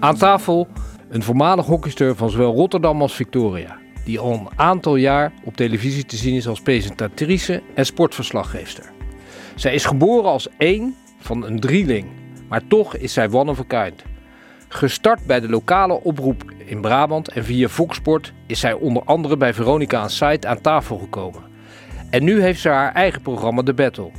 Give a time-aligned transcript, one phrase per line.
[0.00, 0.68] Aan tafel
[1.08, 6.04] een voormalig hockeyster van zowel Rotterdam als Victoria, die al een aantal jaar op televisie
[6.04, 8.92] te zien is als presentatrice en sportverslaggeefster.
[9.54, 12.06] Zij is geboren als één van een drieling,
[12.48, 14.02] maar toch is zij one of a kind.
[14.68, 18.00] Gestart bij de lokale oproep in Brabant en via Fox
[18.46, 21.42] is zij onder andere bij Veronica aan Site aan tafel gekomen.
[22.10, 24.10] En nu heeft ze haar eigen programma The Battle.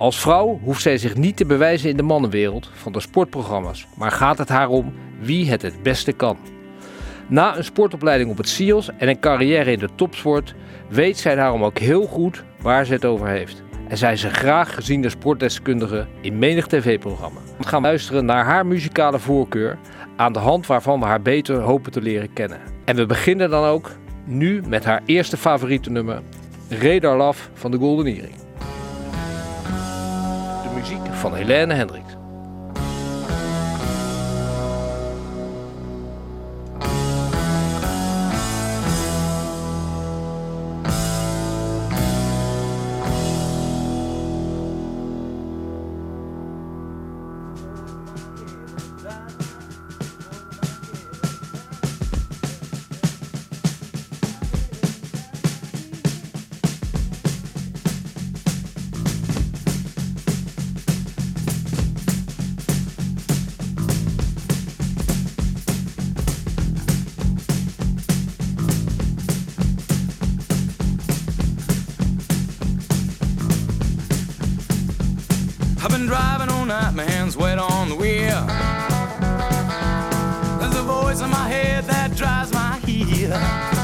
[0.00, 4.10] Als vrouw hoeft zij zich niet te bewijzen in de mannenwereld van de sportprogramma's, maar
[4.10, 6.36] gaat het haar om wie het het beste kan.
[7.28, 10.54] Na een sportopleiding op het SIOS en een carrière in de topsport
[10.88, 13.62] weet zij daarom ook heel goed waar ze het over heeft.
[13.88, 17.40] En zij is een graag geziene sportdeskundige in menig tv-programma.
[17.58, 19.78] We gaan luisteren naar haar muzikale voorkeur,
[20.16, 22.60] aan de hand waarvan we haar beter hopen te leren kennen.
[22.84, 23.90] En we beginnen dan ook
[24.24, 26.22] nu met haar eerste favoriete nummer,
[26.68, 28.48] Radar Love van de Golden Earring.
[31.20, 32.09] Van Helene Hendricks.
[83.38, 83.79] Heel.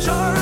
[0.00, 0.39] treasure.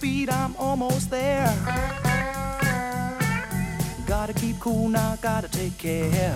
[0.00, 1.52] Speed, I'm almost there.
[4.06, 6.32] Gotta keep cool now, gotta take care.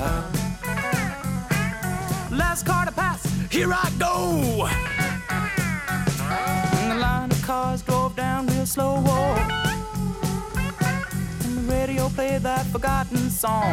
[2.31, 4.69] Last car to pass, here I go.
[6.79, 9.03] And the line of cars drove down real slow.
[9.07, 9.35] Oh.
[11.45, 13.73] And the radio played that forgotten song.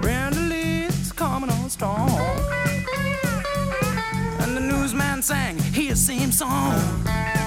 [0.00, 2.69] Brenda Lee's coming on strong.
[5.22, 7.39] Sang his same song.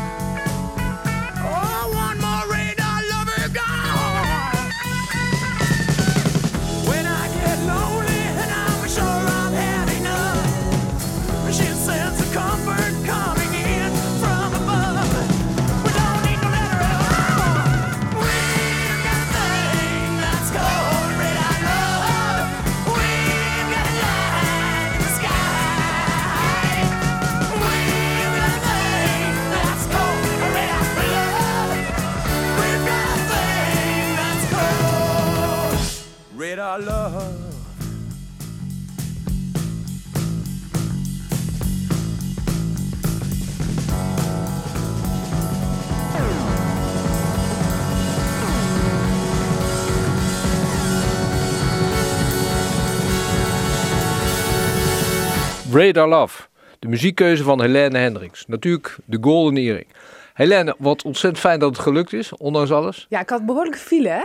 [55.74, 56.44] Radar Love.
[56.80, 58.46] De muziekkeuze van Helene Hendricks.
[58.48, 59.88] Natuurlijk de Golden Earring.
[60.34, 63.06] Helene, wat ontzettend fijn dat het gelukt is, ondanks alles.
[63.10, 64.24] Ja, ik had behoorlijk file, hè?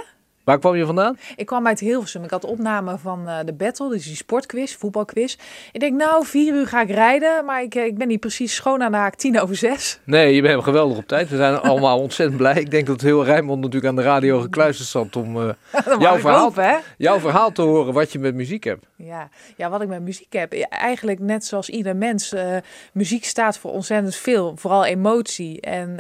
[0.49, 1.19] Waar kwam je vandaan?
[1.37, 2.25] Ik kwam uit Hilversum.
[2.25, 5.37] Ik had opname van eh, de Battle, dus die sportquiz, voetbalquiz.
[5.73, 8.55] Ik denk, nou, vier uur ga ik rijden, maar ik, eh, ik ben niet precies
[8.55, 9.99] schoon aan de haak, tien over zes.
[10.05, 11.29] Nee, je bent geweldig op tijd.
[11.29, 12.55] We zijn allemaal ontzettend blij.
[12.55, 15.49] Ik denk dat heel Rijnmond natuurlijk aan de radio gekluisterd zat om eh,
[16.01, 16.77] Jouw verhaal- hopen, hè?
[16.99, 18.87] jouw verhaal te horen wat je met muziek hebt.
[18.97, 19.29] Ja.
[19.57, 20.53] ja, wat ik met muziek heb.
[20.69, 22.35] Eigenlijk net zoals ieder mens.
[22.93, 24.53] muziek staat voor ontzettend veel.
[24.57, 25.61] Vooral emotie.
[25.61, 25.97] En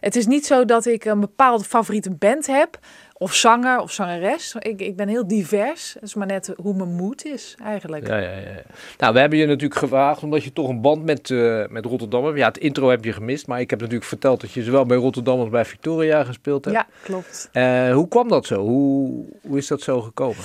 [0.00, 2.78] het is niet zo dat ik een bepaalde favoriete band heb.
[3.18, 4.54] Of zanger of zangeres.
[4.58, 5.94] Ik, ik ben heel divers.
[5.94, 8.06] Het is maar net hoe mijn moed is eigenlijk.
[8.06, 8.62] Ja, ja, ja.
[8.98, 12.24] Nou, we hebben je natuurlijk gevraagd omdat je toch een band met, eh, met Rotterdam
[12.24, 12.38] hebt.
[12.38, 14.96] Ja, het intro heb je gemist, maar ik heb natuurlijk verteld dat je zowel bij
[14.96, 16.76] Rotterdam als bij Victoria gespeeld hebt.
[16.76, 17.48] Ja, klopt.
[17.52, 18.60] Eh, hoe kwam dat zo?
[18.60, 20.44] Hoe, hoe is dat zo gekomen?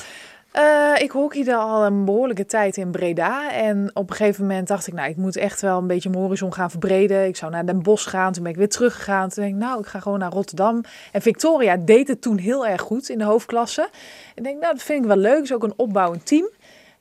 [0.53, 3.51] Eh, ik hockeyde al een behoorlijke tijd in Breda.
[3.51, 6.21] En op een gegeven moment dacht ik, nou, ik moet echt wel een beetje mijn
[6.21, 7.27] horizon gaan verbreden.
[7.27, 8.33] Ik zou naar Den Bosch gaan.
[8.33, 9.29] Toen ben ik weer teruggegaan.
[9.29, 10.83] Toen denk ik, nou, ik ga gewoon naar Rotterdam.
[11.11, 13.89] En Victoria deed het toen heel erg goed in de hoofdklasse.
[14.35, 15.41] Ik denk, nou, dat vind ik wel leuk.
[15.43, 16.49] is ook een opbouwend team.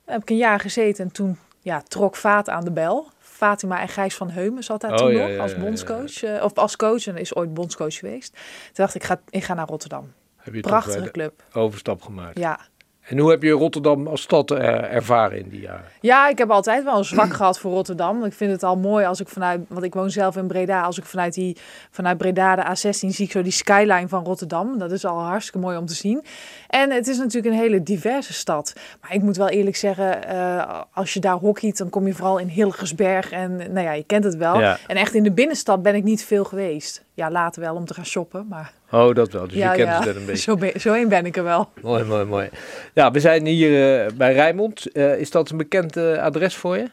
[0.05, 3.07] Daar heb ik een jaar gezeten en toen ja, trok Vaat aan de bel.
[3.19, 6.23] Fatima en Gijs van Heumen zat daar Oh, toen ja, nog ja, als ja, bondscoach.
[6.23, 8.31] eh, of als coach en is ooit bondscoach geweest.
[8.33, 8.41] Toen
[8.73, 10.11] dacht ik, ik ga, ik ga naar Rotterdam.
[10.37, 11.43] Heb je Prachtige club.
[11.53, 12.37] overstap gemaakt?
[12.39, 12.59] Ja,
[13.03, 15.85] En hoe heb je Rotterdam als stad eh, ervaren in die jaren?
[16.01, 18.25] Ja, ik heb altijd wel een zwak gehad voor Rotterdam.
[18.25, 20.97] Ik vind het al mooi als ik vanuit, want ik woon zelf in Breda, als
[20.97, 21.57] ik vanuit, die,
[21.91, 24.77] vanuit Breda de A16 zie ik zo die skyline van Rotterdam.
[24.77, 26.23] Dat is al hartstikke mooi om te zien.
[26.67, 28.73] En het is natuurlijk een hele diverse stad.
[29.01, 32.37] Maar ik moet wel eerlijk zeggen, eh, als je daar hockeyt, dan kom je vooral
[32.37, 33.31] in Hilgersberg.
[33.31, 34.59] En nou ja, je kent het wel.
[34.59, 34.77] Ja.
[34.87, 37.03] En echt in de binnenstad ben ik niet veel geweest.
[37.15, 39.47] Ja, later wel om te gaan shoppen, maar Oh, dat wel.
[39.47, 40.03] Dus ja, je kent ja.
[40.07, 40.41] het een beetje.
[40.41, 41.69] Zo, ben- zo een ben ik er wel.
[41.81, 42.49] Mooi, mooi, mooi.
[42.93, 44.91] Ja, we zijn hier eh, bij Rijnmond.
[44.91, 46.89] Eh, is dat een bekend eh, adres voor je?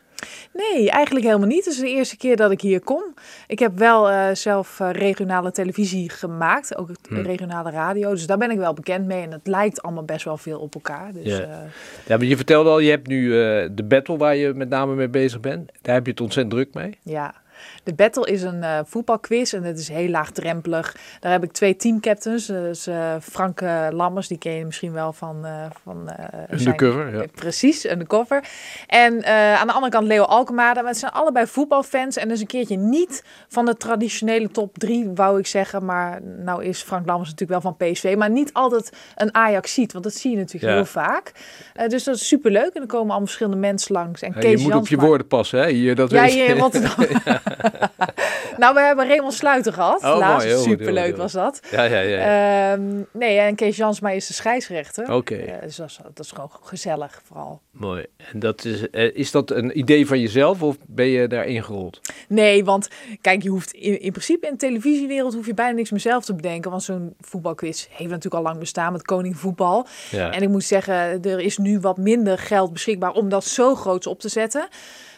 [0.52, 1.64] Nee, eigenlijk helemaal niet.
[1.64, 3.02] Het is de eerste keer dat ik hier kom.
[3.46, 7.14] Ik heb wel zelf regionale televisie gemaakt, ook Hm.
[7.20, 8.10] regionale radio.
[8.10, 9.22] Dus daar ben ik wel bekend mee.
[9.22, 11.12] En het lijkt allemaal best wel veel op elkaar.
[11.12, 11.64] Dus, Ja.
[12.06, 13.28] Ja, maar je vertelde al, je hebt nu
[13.74, 15.70] de battle waar je met name mee bezig bent.
[15.82, 16.98] Daar heb je het ontzettend druk mee.
[17.02, 17.34] ja.
[17.82, 20.96] De Battle is een eh, voetbalquiz en het is heel laagdrempelig.
[21.20, 22.46] Daar heb ik twee teamcaptains.
[22.46, 25.44] Dus eh, Frank eh, Lammers, die ken je misschien wel van...
[25.46, 25.52] eh
[25.84, 27.20] van eh, zijn- Undercover, ja.
[27.22, 27.84] Eh, Precies.
[27.84, 30.80] En eh, aan de andere kant Leo Alkemade.
[30.80, 32.16] Maar het zijn allebei voetbalfans.
[32.16, 35.84] En dus een keertje niet van de traditionele top drie, wou ik zeggen.
[35.84, 38.14] Maar nou is Frank Lammers natuurlijk wel van PSV.
[38.18, 39.92] Maar niet altijd een Ajax ziet.
[39.92, 40.74] Want dat zie je natuurlijk Ja.
[40.74, 41.32] heel vaak.
[41.74, 42.70] Eh, dus dat is superleuk.
[42.74, 44.22] En er komen allemaal verschillende mensen langs.
[44.22, 45.68] En Ja, Kees je moet op je woorden passen, hè?
[45.70, 46.42] Hier, dat Ja, weet je.
[46.44, 46.94] in Rotterdam.
[47.70, 48.29] ハハハハ。
[48.60, 50.02] Nou, we hebben Raymond Sluiter gehad.
[50.04, 50.48] Oh, laatst.
[50.48, 51.60] mooi, Superleuk goed, was dat.
[51.70, 52.72] Ja, ja, ja.
[52.72, 55.12] Ehm, nee, en Kees Jansma is de scheidsrechter.
[55.14, 55.34] Oké.
[55.34, 57.60] Eh, dus dat is, dat is gewoon gezellig vooral.
[57.70, 58.06] Mooi.
[58.32, 62.00] En dat is, eh, is dat een idee van jezelf of ben je daar ingerold?
[62.28, 62.88] Nee, want
[63.20, 66.24] kijk, je hoeft in, in principe in de televisiewereld hoef je bijna niks meer zelf
[66.24, 66.70] te bedenken.
[66.70, 69.86] Want zo'n voetbalquiz heeft natuurlijk al lang bestaan met Koning Voetbal.
[70.10, 70.32] Ja.
[70.32, 74.06] En ik moet zeggen, er is nu wat minder geld beschikbaar om dat zo groots
[74.06, 74.68] op te zetten.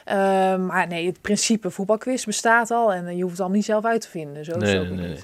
[0.05, 3.85] Ehm, maar nee, het principe voetbalquiz bestaat al en je hoeft het allemaal niet zelf
[3.85, 4.45] uit te vinden.
[4.45, 5.19] Zo is Nee, nee, nee.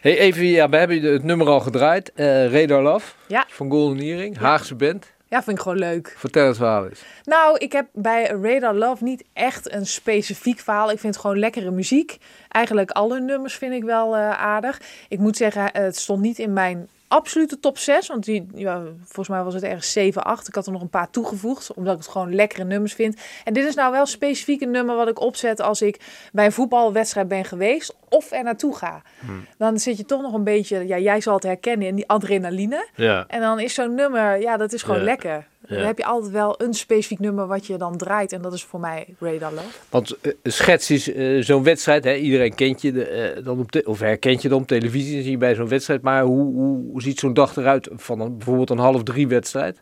[0.00, 2.12] Hey, even, ja, we hebben het nummer al gedraaid.
[2.14, 3.44] Eh Radar Love Ja.
[3.48, 5.06] van Golden Earring, Haagse band.
[5.28, 6.14] Ja, vind ik gewoon leuk.
[6.16, 7.02] Vertel het verhaal eens.
[7.24, 10.90] Nou, ik heb bij Radar Love niet echt een specifiek verhaal.
[10.90, 12.16] Ik vind het gewoon lekkere muziek.
[12.48, 14.80] Eigenlijk alle nummers vind ik wel eh, aardig.
[15.08, 18.06] Ik moet zeggen, het stond niet in mijn absolute top 6.
[18.08, 20.48] Want die, ja, volgens mij was het ergens 7, 8.
[20.48, 23.20] Ik had er nog een paar toegevoegd, omdat ik het gewoon lekkere nummers vind.
[23.44, 26.00] En dit is nou wel specifiek een nummer wat ik opzet als ik
[26.32, 29.02] bij een voetbalwedstrijd ben geweest of er naartoe ga.
[29.58, 32.88] Dan zit je toch nog een beetje, ja, jij zal het herkennen in die adrenaline.
[32.96, 33.24] Ja.
[33.28, 35.04] En dan is zo'n nummer, ja, dat is gewoon Ja.
[35.04, 35.46] lekker.
[35.68, 38.32] Dan heb je altijd wel een specifiek nummer wat je dan draait.
[38.32, 39.66] En dat is voor mij Radar Love.
[39.90, 42.14] Want eh, schets is eh, zo'n wedstrijd, hè?
[42.14, 45.22] iedereen kent je, de, eh, dan op te- of herkent je dan op televisie, dan
[45.22, 46.02] zie je bij zo'n wedstrijd.
[46.02, 49.78] Maar hoe, hoe, hoe ziet zo'n dag eruit van een, bijvoorbeeld een half drie wedstrijd?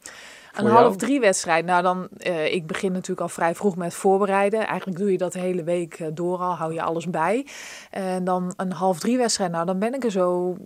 [0.52, 0.96] Een half jou?
[0.96, 1.64] drie wedstrijd.
[1.64, 4.66] Nou, dan, eh, ik begin natuurlijk al vrij vroeg met voorbereiden.
[4.66, 7.46] Eigenlijk doe je dat de hele week eh, door al, hou je alles bij.
[7.90, 9.50] En dan een half drie wedstrijd.
[9.50, 10.56] Nou, dan ben ik er zo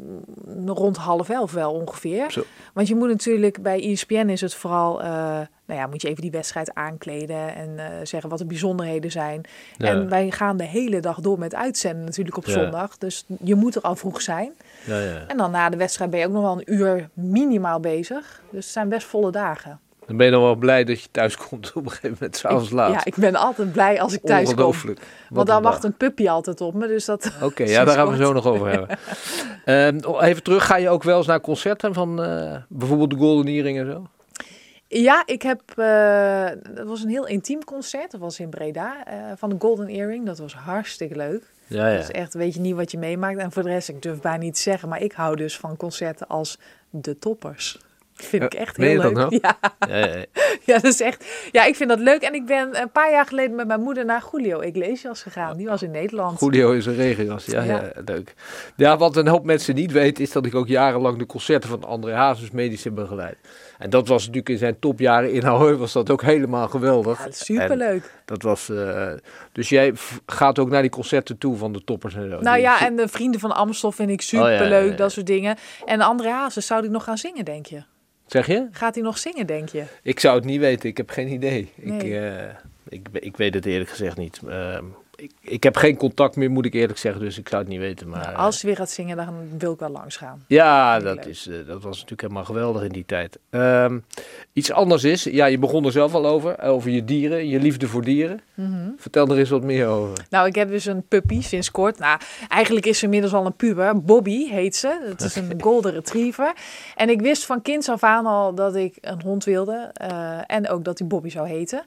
[0.46, 2.30] mm, rond half elf wel ongeveer.
[2.30, 2.42] Zo.
[2.72, 6.22] Want je moet natuurlijk, bij ESPN is het vooral, eh, nou ja, moet je even
[6.22, 9.40] die wedstrijd aankleden en eh, zeggen wat de bijzonderheden zijn.
[9.76, 9.86] Ja.
[9.86, 12.52] En wij gaan de hele dag door met uitzenden natuurlijk op Ja.
[12.52, 12.98] zondag.
[12.98, 14.52] Dus je moet er al vroeg zijn.
[14.84, 15.24] Ja, ja.
[15.26, 18.42] En dan na de wedstrijd ben je ook nog wel een uur minimaal bezig.
[18.50, 19.78] Dus het zijn best volle dagen.
[20.06, 22.70] Dan ben je dan wel blij dat je thuis komt op een gegeven moment, s'avonds
[22.70, 22.92] laat.
[22.92, 24.52] Ja, ik ben altijd blij als ik thuis kom.
[24.54, 25.00] Ongelooflijk.
[25.28, 26.86] Want dan wacht een puppy altijd op me.
[26.86, 27.32] Dus dat.
[27.42, 28.88] Oké, ja, daar gaan we zo nog over hebben.
[29.64, 33.46] Ehm, even terug, ga je ook wel eens naar concerten van eh, bijvoorbeeld de Golden
[33.52, 34.06] Earring en zo?
[35.02, 35.60] Ja, ik heb.
[35.76, 38.10] eh dat was een heel intiem concert.
[38.10, 40.26] Dat was in Breda eh, van de Golden Earring.
[40.26, 41.42] Dat was hartstikke leuk.
[41.66, 43.38] Ja, Dat is echt, weet je niet wat je meemaakt.
[43.38, 45.76] En voor de rest, ik durf bijna niet te zeggen, maar ik hou dus van
[45.76, 46.58] concerten als
[46.90, 47.78] de toppers.
[48.14, 49.14] Vind ik Ja, echt heel dat leuk.
[49.14, 49.38] nou?
[49.42, 49.58] Ja,
[49.88, 50.24] Ja, ja, ja.
[50.74, 51.24] ja, dat is echt.
[51.52, 52.22] Ja, ik vind dat leuk.
[52.22, 55.56] En ik ben een paar jaar geleden met mijn moeder naar Julio Iglesias gegaan.
[55.56, 56.40] Die was in Nederland.
[56.40, 56.94] Julio is een.
[57.46, 57.62] Ja, ja.
[57.64, 57.92] Ja.
[58.04, 58.34] leuk.
[58.76, 61.84] Ja, wat een hoop mensen niet weten, is dat ik ook jarenlang de concerten van
[61.84, 63.36] André Hazes medisch heb begeleid.
[63.78, 67.18] En dat was natuurlijk in zijn topjaren in Ahoy was dat ook helemaal geweldig.
[67.18, 68.10] Ja, En superleuk.
[68.24, 69.12] dat was, eh,
[69.52, 69.92] dus jij
[70.26, 72.40] gaat ook naar die concerten toe van de toppers en zo.
[72.40, 75.26] Nou ja, en de Vrienden van Amstel vind ik Oh, ja, superleuk, ja, dat soort
[75.26, 75.56] dingen.
[75.84, 77.82] En André Hazes, zou die nog gaan zingen, denk je?
[78.26, 78.68] Zeg je?
[78.70, 79.84] Gaat hij nog zingen, denk je?
[80.02, 81.72] Ik zou het niet weten, ik heb geen idee.
[81.76, 82.42] Ik, eh,
[82.88, 84.40] ik, ik weet het eerlijk gezegd niet.
[84.48, 84.84] Ehm,
[85.16, 87.80] ik, ik heb geen contact meer, moet ik eerlijk zeggen, dus ik zou het niet
[87.80, 88.08] weten.
[88.08, 90.44] Maar, Nou, als hij weer gaat zingen, dan wil ik wel langs gaan.
[90.48, 91.24] Ja, dat, leuk.
[91.24, 93.38] is, eh, dat was natuurlijk helemaal geweldig in die tijd.
[93.50, 93.98] Ehm,
[94.52, 97.88] iets anders is, ja, je begon er zelf al over, over je dieren, je liefde
[97.88, 98.40] voor dieren.
[98.54, 98.88] Mhm.
[98.96, 100.24] Vertel er eens wat meer over.
[100.30, 101.98] Nou, ik heb dus een puppy sinds kort.
[101.98, 104.02] Nou, eigenlijk is ze inmiddels al een puber.
[104.02, 105.00] Bobby heet ze.
[105.08, 106.52] Het is een golden retriever.
[106.96, 109.90] En ik wist van kinds af aan al dat ik een hond wilde.
[109.94, 111.84] eh, en ook dat hij Bobby zou heten.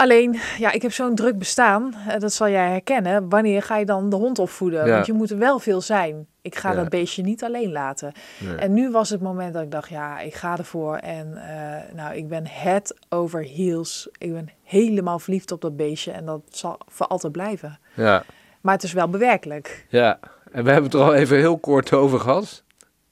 [0.00, 1.94] Alleen, ja, ik heb zo'n druk bestaan.
[2.08, 3.28] eh, dat zal jij herkennen.
[3.28, 4.86] Wanneer ga je dan de hond opvoeden?
[4.86, 4.92] Ja.
[4.94, 6.26] Want je moet er wel veel zijn.
[6.42, 6.76] Ik ga Ja.
[6.76, 8.12] dat beestje niet alleen laten.
[8.38, 8.54] Nee.
[8.56, 10.96] En nu was het moment dat ik dacht, ja, ik ga ervoor.
[10.96, 14.08] En eh, nou, ik ben head over heels.
[14.18, 16.10] Ik ben helemaal verliefd op dat beestje.
[16.12, 17.78] En dat zal voor altijd blijven.
[17.94, 18.24] Ja,
[18.60, 19.86] Maar het is wel bewerkelijk.
[19.88, 20.18] ja,
[20.52, 22.62] en we hebben het er al even heel kort over gehad.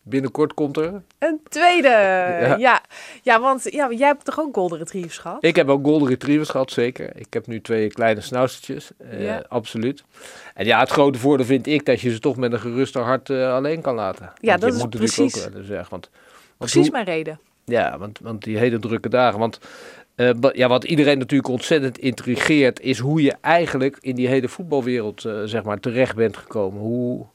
[0.08, 1.02] Binnenkort komt er.
[1.18, 1.88] Een tweede!
[2.58, 2.82] Ja,
[3.22, 3.40] ja.
[3.40, 5.44] want ja, jij hebt toch ook golden retrievers gehad?
[5.44, 7.10] Ik heb ook golden retrievers gehad, zeker.
[7.14, 9.42] Ik heb nu twee kleine snaustertjes, eh, Ja.
[9.48, 10.04] absoluut.
[10.54, 13.30] En ja, het grote voordeel vind ik dat je ze toch met een geruster hart
[13.30, 14.24] eh, alleen kan laten.
[14.24, 16.10] Want Ja, dat is precies- Ook, zeggen, want, want
[16.58, 17.40] Precies hoe- mijn reden.
[17.64, 19.38] Ja, want, want die hele drukke dagen.
[19.38, 19.58] Want
[20.14, 25.20] eh, ja, wat iedereen natuurlijk ontzettend intrigeert, is hoe je eigenlijk in die hele voetbalwereld
[25.44, 26.80] zeg maar, terecht bent gekomen.
[26.80, 27.26] Hoe,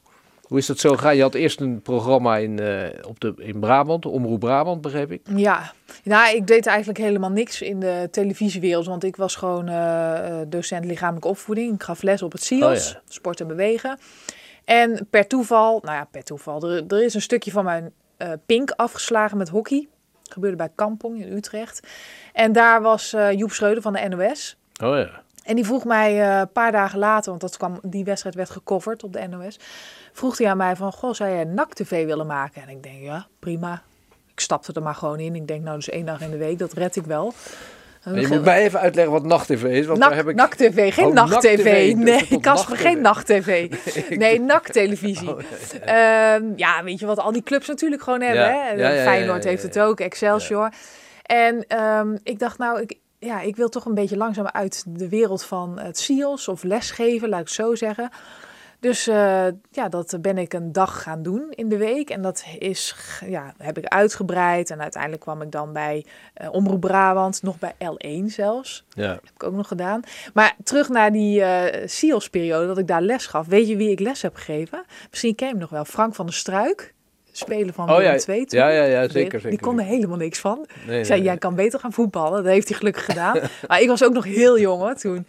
[0.48, 1.16] hoe is dat zo gegaan?
[1.16, 5.22] Je had eerst een programma in, eh, op de, in Brabant, Omroep Brabant, begreep ik.
[5.36, 5.72] Ja,
[6.04, 8.86] nou, ik deed eigenlijk helemaal niks in de televisiewereld.
[8.86, 11.74] Want ik was gewoon eh, eh, docent lichamelijke opvoeding.
[11.74, 13.00] Ik gaf les op het SIOS, Oh ja.
[13.08, 13.98] sport en bewegen.
[14.64, 17.92] En per toeval, nou ja, per toeval, er, er is een stukje van mijn
[18.46, 19.88] pink afgeslagen met hockey.
[20.22, 21.80] gebeurde bij Kampong in Utrecht.
[22.32, 24.56] En daar was Joep Schreuder van de NOS.
[24.82, 25.23] Oh ja.
[25.44, 28.50] En die vroeg mij eh, een paar dagen later, want dat kwam, die wedstrijd werd
[28.50, 29.58] gecoverd op de NOS.
[30.12, 32.62] Vroeg hij aan mij van, goh, zou jij NAC-TV willen maken?
[32.62, 33.82] En ik denk, ja, prima.
[34.32, 35.34] Ik stapte er maar gewoon in.
[35.34, 37.32] Ik denk, nou, dus één dag in de week, dat red ik wel.
[38.02, 40.34] En je moet mij even uitleggen wat Nacht-TV is, want daar heb ik...
[40.34, 41.56] NAC TV, geen Oh, Nacht-TV.
[41.56, 41.94] NAC-TV.
[41.94, 43.70] Nee, Casper, geen Nacht-TV.
[43.70, 44.16] Nacht-TV.
[44.16, 45.30] Nee, NAC-televisie.
[45.30, 45.40] Oh,
[46.56, 48.44] ja, weet je wat al die clubs natuurlijk gewoon hebben.
[48.76, 48.88] Ja.
[48.88, 49.02] Hè?
[49.02, 50.72] Feyenoord heeft het ook, Excelsior.
[51.22, 55.08] En ehm, ik dacht, nou, ik, ja, ik wil toch een beetje langzaam uit de
[55.08, 58.10] wereld van het SIOS of lesgeven, laat ik het zo zeggen.
[58.84, 62.10] Dus eh, ja, dat ben ik een dag gaan doen in de week.
[62.10, 64.70] En dat is, ja, heb ik uitgebreid.
[64.70, 66.04] En uiteindelijk kwam ik dan bij
[66.34, 68.84] eh, Omroep Brabant, nog bij L1 zelfs.
[68.88, 69.10] Ja.
[69.10, 70.02] Heb ik ook nog gedaan.
[70.34, 73.46] Maar terug naar die eh SIOS-periode, dat ik daar les gaf.
[73.46, 74.84] Weet je wie ik les heb gegeven?
[75.10, 75.84] Misschien ken je hem nog wel.
[75.84, 76.93] Frank van der Struik.
[77.36, 79.60] Speler van Oh Willem ja, II ja, ja, ja, zeker, Die zeker.
[79.60, 80.66] kon er helemaal niks van.
[80.86, 82.42] Nee, Ik zei, nee, jij kan beter gaan voetballen.
[82.42, 83.38] Dat heeft hij gelukkig gedaan.
[83.68, 85.26] maar ik was ook nog heel jong hoor, toen.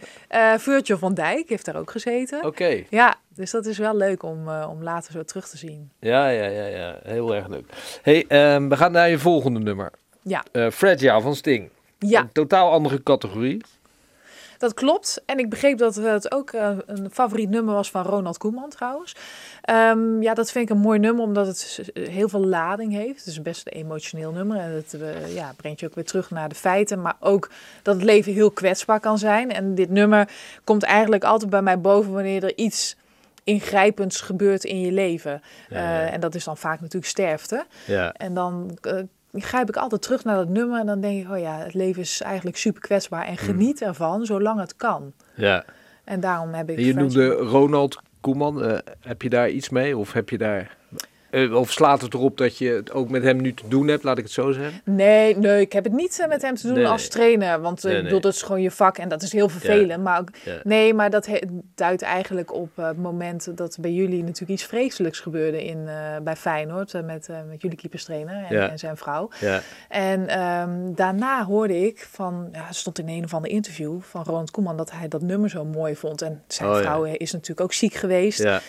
[0.58, 2.44] Virgil van Dijk heeft daar ook gezeten.
[2.44, 2.82] Oké.
[2.88, 5.90] Ja, dus dat is wel leuk om, eh, om later zo terug te zien.
[6.00, 6.98] Ja, ja, ja, ja.
[7.02, 7.64] Heel erg leuk.
[8.02, 9.90] hey, ehm, we gaan naar je volgende nummer.
[10.22, 11.70] Ja, Fragile van Sting.
[11.98, 13.60] ja Een totaal andere categorie.
[14.58, 15.22] Dat klopt.
[15.26, 19.14] En ik begreep dat het ook eh, een favoriet nummer was van Ronald Koeman trouwens.
[19.62, 23.18] Ehm, ja, dat vind ik een mooi nummer omdat het heel veel lading heeft.
[23.18, 26.30] Het is best een emotioneel nummer en het eh, ja, brengt je ook weer terug
[26.30, 27.02] naar de feiten.
[27.02, 27.50] Maar ook
[27.82, 29.52] dat het leven heel kwetsbaar kan zijn.
[29.52, 30.28] En dit nummer
[30.64, 32.96] komt eigenlijk altijd bij mij boven wanneer er iets
[33.44, 35.42] ingrijpends gebeurt in je leven.
[35.68, 36.06] Ja, ja.
[36.06, 37.66] Eh, en dat is dan vaak natuurlijk sterfte.
[37.86, 38.12] Ja.
[38.12, 38.78] En dan
[39.42, 42.02] grijp ik altijd terug naar dat nummer en dan denk ik, oh ja, het leven
[42.02, 45.12] is eigenlijk super kwetsbaar en geniet ervan zolang het kan.
[45.34, 45.64] ja.
[46.04, 46.76] En daarom heb ik.
[46.76, 48.62] En je noemde Ronald Koeman.
[48.62, 49.96] Eh, heb je daar iets mee?
[49.96, 50.76] Of heb je daar...
[51.44, 54.02] eh, of slaat het erop dat je het ook met hem nu te doen hebt,
[54.02, 54.80] laat ik het zo zeggen?
[54.84, 57.60] Nee, nee, ik heb het niet eh, met hem te doen Nee, als trainer.
[57.60, 60.02] Want eh, Nee, ik bedoel, dat is gewoon je vak en dat is heel vervelend.
[60.02, 60.60] Maar ook, Ja.
[60.62, 61.40] nee, maar dat he-
[61.74, 65.88] duidt eigenlijk op het moment dat bij jullie natuurlijk iets vreselijks gebeurde in,
[66.22, 66.92] bij Feyenoord.
[66.92, 68.68] met, met jullie keeperstrainer en, Ja.
[68.70, 69.28] en zijn vrouw.
[69.40, 69.60] Ja.
[69.88, 74.22] En ehm, daarna hoorde ik van, ja, het stond in een of ander interview van
[74.24, 76.22] Ronald Koeman dat hij dat nummer zo mooi vond.
[76.22, 78.42] En zijn Oh, vrouw is natuurlijk ook ziek geweest.
[78.42, 78.60] Ja.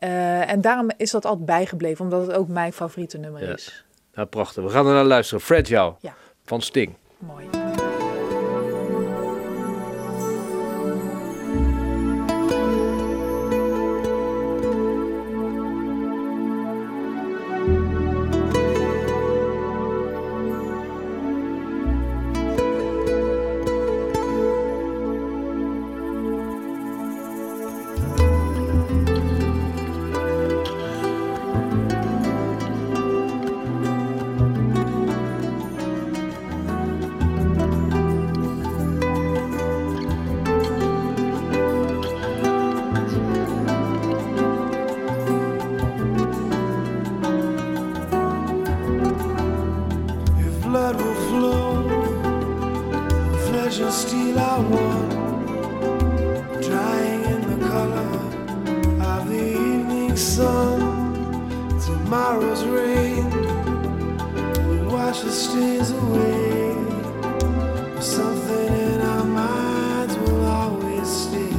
[0.00, 3.52] Eh, en daarom is dat altijd bijgebleven, omdat het ook mijn favoriete nummer Ja.
[3.54, 3.84] is.
[4.14, 4.62] Nou, prachtig.
[4.64, 5.40] We gaan er naar luisteren.
[5.44, 6.14] Fragile Ja.
[6.44, 6.94] van Sting.
[7.18, 7.59] Mooi.
[62.80, 63.30] Rain
[64.68, 66.74] will wash the stains away.
[68.00, 71.56] Something in our minds will always stay.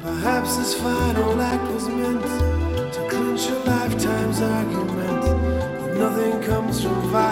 [0.00, 2.22] Perhaps this final act was meant
[2.94, 5.22] to clinch a lifetime's argument.
[5.80, 7.29] But nothing comes from violence,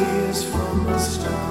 [0.00, 1.49] tears from the stars.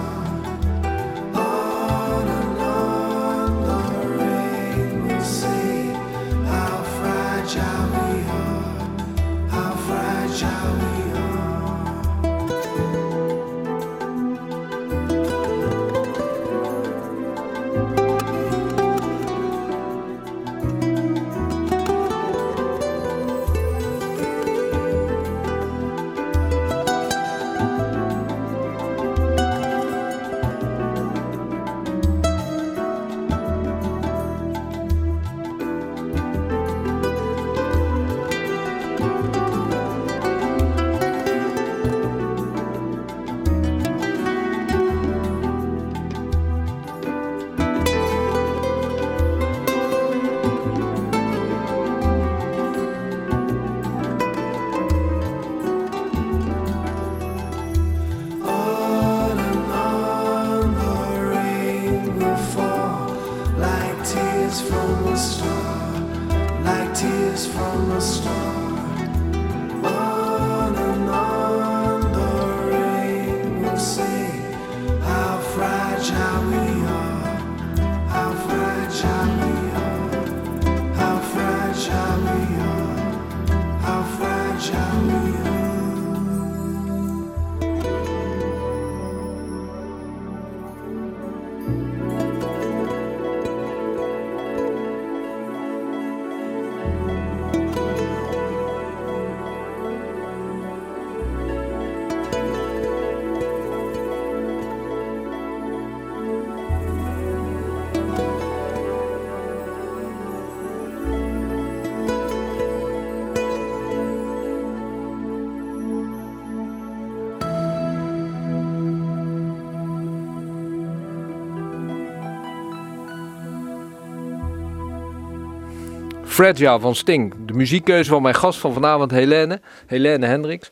[126.39, 127.33] Fragile van Sting.
[127.45, 129.61] De muziekkeuze van mijn gast van vanavond, Helene.
[129.85, 130.69] Helene Hendricks.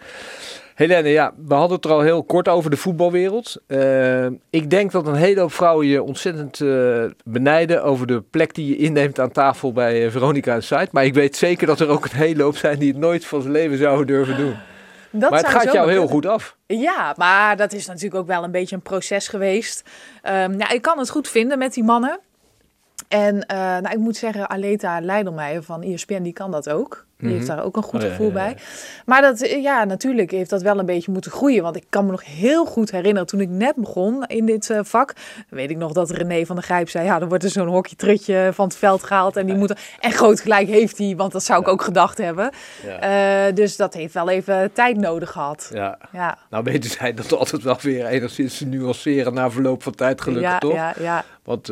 [0.75, 3.61] Helene, ja, we hadden het er al heel kort over de voetbalwereld.
[3.67, 8.53] Eh, ik denk dat een hele hoop vrouwen je ontzettend eh, benijden over de plek
[8.53, 10.87] die je inneemt aan tafel bij eh, Veronica en Site.
[10.91, 13.41] Maar ik weet zeker dat er ook een hele hoop zijn die het nooit van
[13.41, 14.55] zijn leven zouden durven doen.
[15.11, 16.55] Dat maar het gaat jou heel goed af.
[16.65, 19.83] Ja, maar dat is natuurlijk ook wel een beetje een proces geweest.
[20.21, 22.19] Ehm, ja, ik kan het goed vinden met die mannen.
[23.07, 27.06] En eh, nou, ik moet zeggen, Aleta Leidelmeijer van E ESPN, die kan dat ook.
[27.17, 28.43] Die heeft daar ook een goed Oh, gevoel ja, ja.
[28.43, 28.57] bij.
[29.05, 31.63] Maar dat, eh, ja, natuurlijk heeft dat wel een beetje moeten groeien.
[31.63, 34.79] Want ik kan me nog heel goed herinneren, toen ik net begon in dit eh,
[34.83, 35.13] vak,
[35.49, 38.49] weet ik nog dat René van der Grijp zei, ja, dan wordt er zo'n hockeytrutje
[38.53, 39.35] van het veld gehaald.
[39.37, 42.49] En, die moet en groot gelijk heeft hij, want dat zou ik ook gedacht hebben.
[42.99, 45.69] Eh, dus dat heeft wel even tijd nodig gehad.
[45.73, 45.97] Ja.
[46.11, 50.57] Ja, Nou weten zij dat altijd wel weer enigszins nuanceren na verloop van tijd gelukkig,
[50.57, 50.73] toch?
[50.73, 51.23] ja, ja.
[51.43, 51.71] Want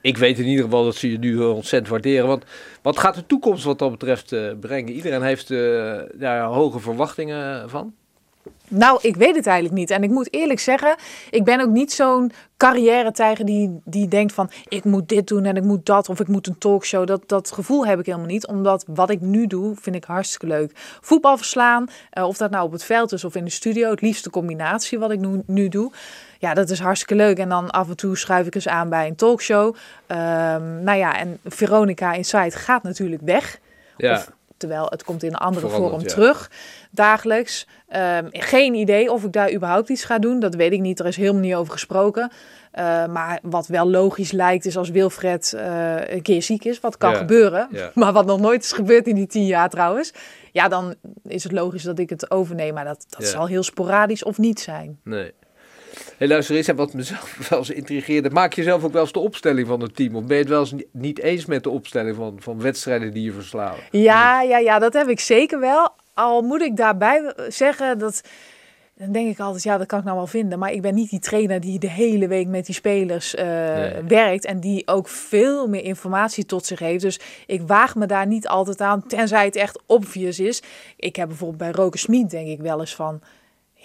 [0.00, 2.26] ik weet in ieder geval dat ze je nu ontzettend waarderen.
[2.26, 2.44] Want
[2.86, 4.92] wat gaat de toekomst wat dat betreft eh, brengen?
[4.92, 7.94] Iedereen heeft eh, daar hoge verwachtingen van.
[8.68, 9.90] Nou, ik weet het eigenlijk niet.
[9.90, 10.96] En ik moet eerlijk zeggen,
[11.30, 14.50] ik ben ook niet zo'n carrière-tijger die, die denkt van...
[14.68, 17.06] ik moet dit doen en ik moet dat of ik moet een talkshow.
[17.06, 18.46] Dat, dat gevoel heb ik helemaal niet.
[18.46, 20.70] Omdat wat ik nu doe, vind ik hartstikke leuk.
[21.00, 23.90] Voetbal verslaan, eh, of dat nou op het veld is of in de studio.
[23.90, 25.92] Het liefste combinatie wat ik nu, nu doe.
[26.38, 27.38] Ja, dat is hartstikke leuk.
[27.38, 29.74] En dan af en toe schuif ik eens aan bij een talkshow.
[30.06, 33.58] Ehm, nou ja, en Veronica Inside gaat natuurlijk weg.
[33.96, 34.14] Ja.
[34.14, 36.14] Of, terwijl het komt in een andere Veranderd, vorm ja.
[36.14, 36.50] terug,
[36.90, 37.66] dagelijks.
[37.88, 40.40] Ehm, geen idee of ik daar überhaupt iets ga doen.
[40.40, 41.00] Dat weet ik niet.
[41.00, 42.30] Er is helemaal niet over gesproken.
[42.70, 46.80] Eh, maar wat wel logisch lijkt is als Wilfred eh, een keer ziek is.
[46.80, 47.68] Wat kan Ja, gebeuren.
[47.70, 47.90] ja.
[47.94, 50.12] Maar wat nog nooit is gebeurd in die tien jaar trouwens.
[50.52, 50.94] Ja, dan
[51.24, 52.74] is het logisch dat ik het overneem.
[52.74, 55.00] Maar dat, dat zal heel sporadisch of niet zijn.
[55.04, 55.32] Nee.
[56.16, 58.30] Hey, luister eens, en wat mezelf wel eens intrigeerde.
[58.30, 60.16] Maak je zelf ook wel eens de opstelling van het team?
[60.16, 63.12] Of ben je het wel eens ni- niet eens met de opstelling van, van wedstrijden
[63.12, 63.76] die je verslaan?
[63.90, 65.88] Ja, ja, ja, dat heb ik zeker wel.
[66.14, 68.20] Al moet ik daarbij zeggen dat.
[68.98, 70.58] Dan denk ik altijd, ja, dat kan ik nou wel vinden.
[70.58, 74.02] Maar ik ben niet die trainer die de hele week met die spelers eh, Nee.
[74.08, 74.44] werkt.
[74.44, 77.02] En die ook veel meer informatie tot zich heeft.
[77.02, 80.62] Dus ik waag me daar niet altijd aan, tenzij het echt obvious is.
[80.96, 83.20] Ik heb bijvoorbeeld bij Roker Smit denk ik wel eens van...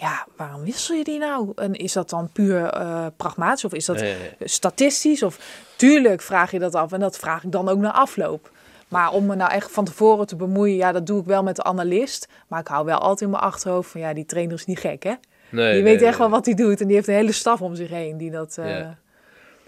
[0.02, 1.52] Ja, waarom wissel je die nou?
[1.54, 4.48] En is dat dan puur eh, pragmatisch of is dat Nee, nee.
[4.48, 5.22] statistisch?
[5.22, 5.38] Of
[5.76, 8.50] tuurlijk vraag je dat af en dat vraag ik dan ook na afloop.
[8.88, 11.56] Maar om me nou echt van tevoren te bemoeien, ja, dat doe ik wel met
[11.56, 12.28] de analist.
[12.48, 15.02] Maar ik hou wel altijd in mijn achterhoofd van, ja, die trainer is niet gek,
[15.02, 15.12] hè?
[15.50, 17.74] Nee, die weet echt wel wat hij doet en die heeft een hele staf om
[17.74, 18.56] zich heen die dat...
[18.58, 18.98] eh, Ja.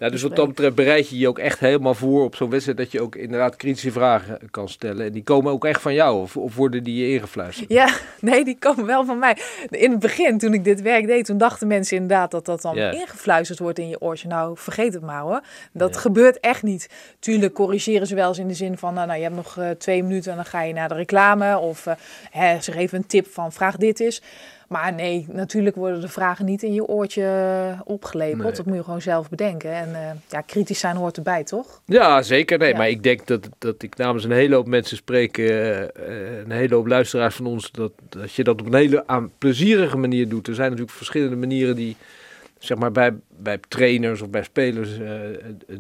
[0.05, 2.79] Ja, dus wat dat betreft bereid je je ook echt helemaal voor op zo'n wedstrijd
[2.79, 5.07] dat je ook inderdaad kritische vragen kan stellen.
[5.07, 7.71] En die komen ook echt van jou of, of worden die je ingefluisterd?
[7.73, 9.37] Ja, nee, die komen wel van mij.
[9.71, 12.77] In het begin, toen ik dit werk deed, toen dachten mensen inderdaad dat dat dan
[12.77, 14.29] ingefluisterd wordt in je oortje.
[14.29, 15.41] Nou, vergeet het maar hoor.
[15.73, 16.89] Dat gebeurt echt niet.
[17.19, 19.71] Tuurlijk corrigeren ze wel eens in de zin van, nou, nou je hebt nog eh,
[19.71, 21.59] twee minuten en dan ga je naar de reclame.
[21.59, 21.95] Of eh,
[22.31, 24.23] hè, ze geven een tip van, vraag dit eens.
[24.75, 27.27] Maar nee, natuurlijk worden de vragen niet in je oortje
[27.85, 28.43] opgelepeld.
[28.43, 28.53] Nee.
[28.53, 29.73] Dat moet je gewoon zelf bedenken.
[29.73, 31.81] En eh, ja, kritisch zijn hoort erbij, toch?
[31.85, 32.59] Ja, zeker.
[32.59, 32.77] Nee, Ja.
[32.77, 35.89] maar ik denk dat, dat ik namens een hele hoop mensen spreek, eh, eh,
[36.45, 39.97] een hele hoop luisteraars van ons, dat, dat je dat op een hele aan plezierige
[39.97, 40.47] manier doet.
[40.49, 41.97] Er zijn natuurlijk verschillende manieren die,
[42.65, 45.11] zeg maar, bij, bij trainers of bij spelers eh,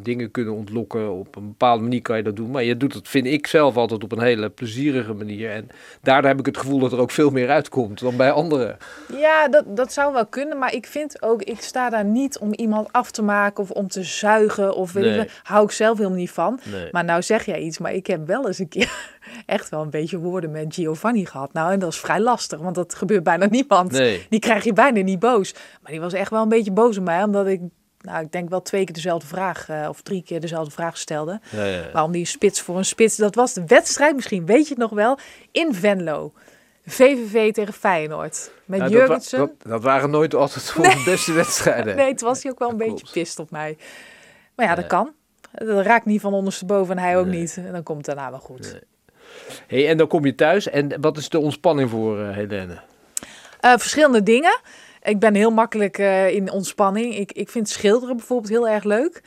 [0.00, 1.12] dingen kunnen ontlokken.
[1.12, 2.50] Op een bepaalde manier kan je dat doen.
[2.50, 5.50] Maar je doet het, vind ik zelf, altijd op een hele plezierige manier.
[5.50, 5.68] En
[6.02, 8.76] daardoor heb ik het gevoel dat er ook veel meer uitkomt dan bij anderen.
[9.16, 10.58] Ja, dat, dat zou wel kunnen.
[10.58, 13.88] Maar ik vind ook, ik sta daar niet om iemand af te maken of om
[13.88, 14.74] te zuigen.
[14.76, 15.28] Of weet Nee.
[15.42, 16.60] hou ik zelf helemaal niet van.
[16.72, 16.88] Nee.
[16.90, 19.12] Maar nou zeg jij iets, maar ik heb wel eens een keer
[19.46, 21.52] echt wel een beetje woorden met Giovanni gehad.
[21.52, 23.90] Nou, en dat is vrij lastig, want dat gebeurt bijna niemand.
[23.92, 24.26] Nee.
[24.28, 25.54] Die krijg je bijna niet boos.
[25.82, 27.60] Maar die was echt wel een beetje boos op mij, omdat ik,
[28.00, 31.40] nou, ik denk wel twee keer dezelfde vraag, eh, of drie keer dezelfde vraag stelde.
[31.50, 31.82] Ja, ja.
[31.92, 33.16] Waarom die spits voor een spits?
[33.16, 35.18] Dat was de wedstrijd, misschien weet je het nog wel,
[35.52, 36.32] in Venlo.
[36.86, 38.50] VVV tegen Feyenoord.
[38.64, 39.38] Met Ja, dat, wa- Jurgensen.
[39.38, 41.96] dat, dat waren nooit altijd de beste wedstrijden.
[42.04, 43.14] Nee, het was hij ook wel een Dat beetje klopt.
[43.18, 43.76] pist op mij.
[44.56, 45.12] Maar ja, dat kan.
[45.52, 47.40] Dat raakt niet van ondersteboven en hij ook Nee.
[47.40, 47.56] niet.
[47.56, 48.72] En dan komt het daarna wel goed.
[48.72, 48.80] Nee.
[49.66, 50.68] Hey, en dan kom je thuis.
[50.68, 52.78] En wat is de ontspanning voor eh Helene?
[53.60, 54.60] Eh, verschillende dingen.
[55.02, 57.16] Ik ben heel makkelijk eh, in ontspanning.
[57.16, 59.22] Ik, ik vind schilderen bijvoorbeeld heel erg leuk.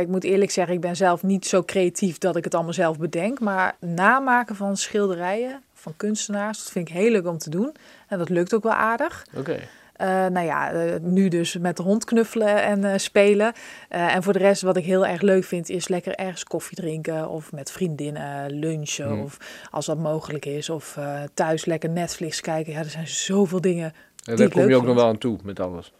[0.00, 2.98] Ik moet eerlijk zeggen, ik ben zelf niet zo creatief dat ik het allemaal zelf
[2.98, 3.40] bedenk.
[3.40, 7.74] Maar namaken van schilderijen van kunstenaars, dat vind ik heel leuk om te doen.
[8.08, 9.26] En dat lukt ook wel aardig.
[9.36, 9.58] Oké.
[9.94, 13.52] Eh, nou ja, eh, nu dus met de hond knuffelen en eh, spelen.
[13.88, 17.28] En voor de rest, wat ik heel erg leuk vind, is lekker ergens koffie drinken.
[17.28, 19.08] Of met vriendinnen lunchen.
[19.08, 19.20] Hmm.
[19.20, 19.38] Of
[19.70, 20.70] als dat mogelijk is.
[20.70, 20.98] Of
[21.34, 22.72] thuis lekker Netflix kijken.
[22.72, 23.84] Ja, er zijn zoveel dingen.
[23.84, 25.92] En Die daar kom je ook nog wel aan toe met alles.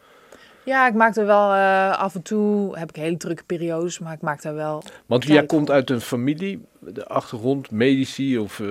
[0.64, 4.12] Ja, ik maak er wel eh, af en toe, heb ik hele drukke periodes, maar
[4.12, 4.82] ik maak daar wel.
[5.06, 8.60] Want jij komt uit een familie, de achtergrond, medici of...
[8.60, 8.66] eh,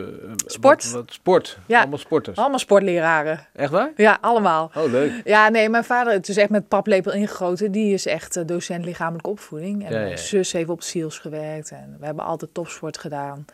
[0.46, 0.84] Sport.
[0.84, 1.58] Wat, wat- sport.
[1.66, 1.80] Ja.
[1.80, 2.38] Allemaal sporters.
[2.38, 3.48] Allemaal sportleraren.
[3.54, 3.92] Echt waar?
[3.96, 4.72] Ja, allemaal.
[4.78, 5.22] Oh, leuk.
[5.26, 7.72] Ja, nee, mijn vader, het is echt met paplepel ingegoten.
[7.72, 9.86] Die is echt eh, docent lichamelijke opvoeding.
[9.86, 11.72] En Ja, ja, mijn zus heeft op SEALS gewerkt.
[11.72, 13.46] En we hebben altijd topsport gedaan.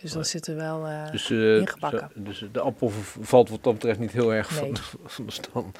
[0.00, 2.10] Dus dat zit er wel eh, Dus, eh, ingebakken.
[2.14, 4.72] dus de appel valt wat dat betreft niet heel erg van, Nee.
[5.26, 5.72] de, van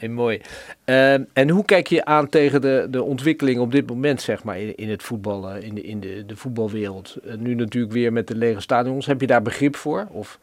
[0.00, 0.40] de mooi.
[0.84, 4.58] Ehm, en hoe kijk je aan tegen de, de ontwikkeling op dit moment, zeg maar,
[4.58, 7.16] in, in het voetballen, in de, in de, de voetbalwereld?
[7.24, 9.06] Eh, nu natuurlijk weer met de lege stadions.
[9.06, 10.06] Heb je daar begrip voor?
[10.10, 10.38] Of,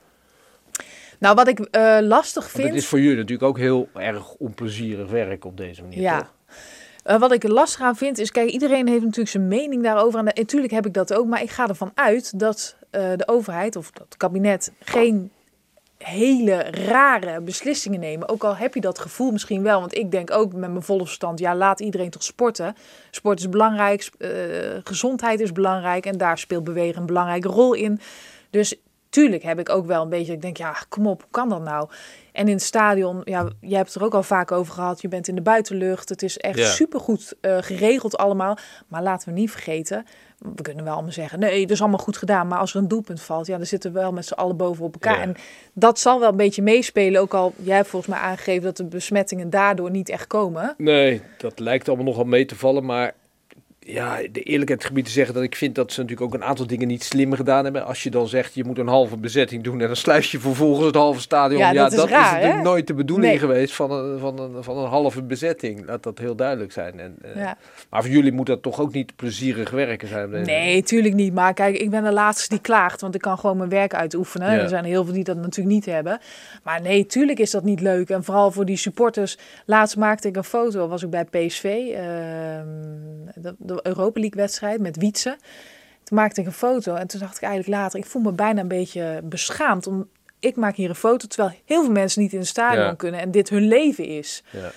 [1.20, 2.68] Nou, wat ik eh, lastig vind...
[2.68, 6.18] het is voor jullie natuurlijk ook heel erg onplezierig werk op deze manier, Ja.
[6.18, 6.34] toch?
[7.04, 10.20] Eh, wat ik er lastig aan vind is, kijk, iedereen heeft natuurlijk zijn mening daarover.
[10.20, 13.76] En natuurlijk heb ik dat ook, maar ik ga ervan uit dat eh, de overheid
[13.76, 15.32] of dat het kabinet geen
[15.98, 18.30] hele rare beslissingen nemen.
[18.30, 21.04] Ook al heb je dat gevoel misschien wel, want ik denk ook met mijn volle
[21.06, 22.76] verstand, ja, laat iedereen toch sporten.
[23.12, 24.30] Sport is belangrijk, eh,
[24.84, 28.00] gezondheid is belangrijk en daar speelt bewegen een belangrijke rol in.
[28.50, 28.76] Dus
[29.10, 31.62] tuurlijk heb ik ook wel een beetje, ik denk, ja, kom op, hoe kan dat
[31.62, 31.90] nou?
[32.32, 35.02] En in het stadion, ja, jij hebt het er ook al vaak over gehad.
[35.02, 36.10] Je bent in de buitenlucht.
[36.10, 36.66] Het is echt Ja.
[36.66, 38.58] supergoed eh, geregeld allemaal.
[38.88, 40.06] Maar laten we niet vergeten,
[40.56, 42.48] we kunnen wel allemaal zeggen, nee, dat is allemaal goed gedaan.
[42.48, 44.86] Maar als er een doelpunt valt, ja, dan zitten we wel met z'n allen boven
[44.86, 45.18] op elkaar.
[45.18, 45.22] Ja.
[45.22, 45.36] En
[45.74, 47.22] dat zal wel een beetje meespelen.
[47.22, 50.74] Ook al, jij hebt volgens mij aangegeven dat de besmettingen daardoor niet echt komen.
[50.78, 52.86] Nee, dat lijkt allemaal nogal mee te vallen.
[52.86, 53.14] Maar
[53.86, 56.68] ja, de eerlijkheid gebied te zeggen dat ik vind dat ze natuurlijk ook een aantal
[56.68, 57.86] dingen niet slim gedaan hebben.
[57.86, 60.86] Als je dan zegt je moet een halve bezetting doen en dan sluis je vervolgens
[60.86, 61.60] het halve stadion.
[61.60, 62.62] Ja, Ja, dat dat is natuurlijk hè?
[62.62, 63.40] nooit de bedoeling Nee.
[63.40, 65.86] geweest van een, van, een, van een halve bezetting.
[65.86, 67.00] Laat dat heel duidelijk zijn.
[67.00, 67.52] En, eh.
[67.90, 70.30] Maar voor jullie moet dat toch ook niet plezierig werken zijn?
[70.30, 71.34] Nee, tuurlijk niet.
[71.34, 74.52] Maar kijk, ik ben de laatste die klaagt, want ik kan gewoon mijn werk uitoefenen.
[74.52, 74.62] Ja.
[74.62, 76.20] Er zijn heel veel die dat natuurlijk niet hebben.
[76.64, 78.10] Maar nee, tuurlijk is dat niet leuk.
[78.10, 79.38] En vooral voor die supporters.
[79.66, 82.68] Laatst maakte ik een foto, was ik bij PSV, ehm,
[83.58, 85.38] de, de Europa League wedstrijd met Wietse.
[86.04, 88.62] Toen maakte ik een foto en toen dacht ik eigenlijk later, ik voel me bijna
[88.62, 89.88] een beetje beschaamd.
[89.88, 90.10] Om,
[90.40, 92.94] ik maak hier een foto terwijl heel veel mensen niet in het stadion Ja.
[92.94, 94.44] kunnen en dit hun leven is.
[94.50, 94.72] Ja.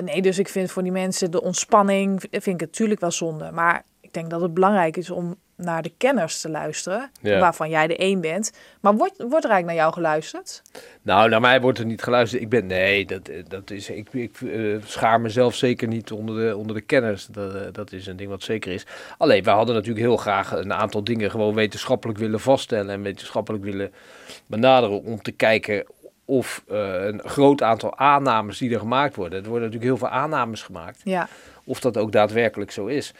[0.00, 3.50] Nee, dus ik vind voor die mensen de ontspanning, vind ik het natuurlijk wel zonde.
[3.50, 7.38] Maar ik denk dat het belangrijk is om naar de kenners te luisteren, Ja.
[7.38, 8.52] waarvan jij de één bent.
[8.80, 10.62] Maar wordt, wordt er eigenlijk naar jou geluisterd?
[11.02, 12.42] Nou, naar mij wordt er niet geluisterd.
[12.42, 16.46] Ik ben, nee, dat, eh, dat is, ik, ik eh, schaar mezelf zeker niet onder
[16.46, 17.26] de, onder de kenners.
[17.26, 18.86] Dat, eh, dat is een ding wat zeker is.
[19.18, 23.64] Alleen, wij hadden natuurlijk heel graag een aantal dingen gewoon wetenschappelijk willen vaststellen en wetenschappelijk
[23.64, 23.92] willen
[24.46, 25.86] benaderen om te kijken
[26.24, 29.38] of een groot aantal aannames die er gemaakt worden.
[29.42, 31.28] Er worden natuurlijk heel veel aannames gemaakt Ja,
[31.64, 33.12] of dat ook daadwerkelijk zo is.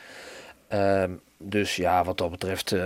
[0.69, 2.83] Ehm, dus ja, wat dat betreft eh,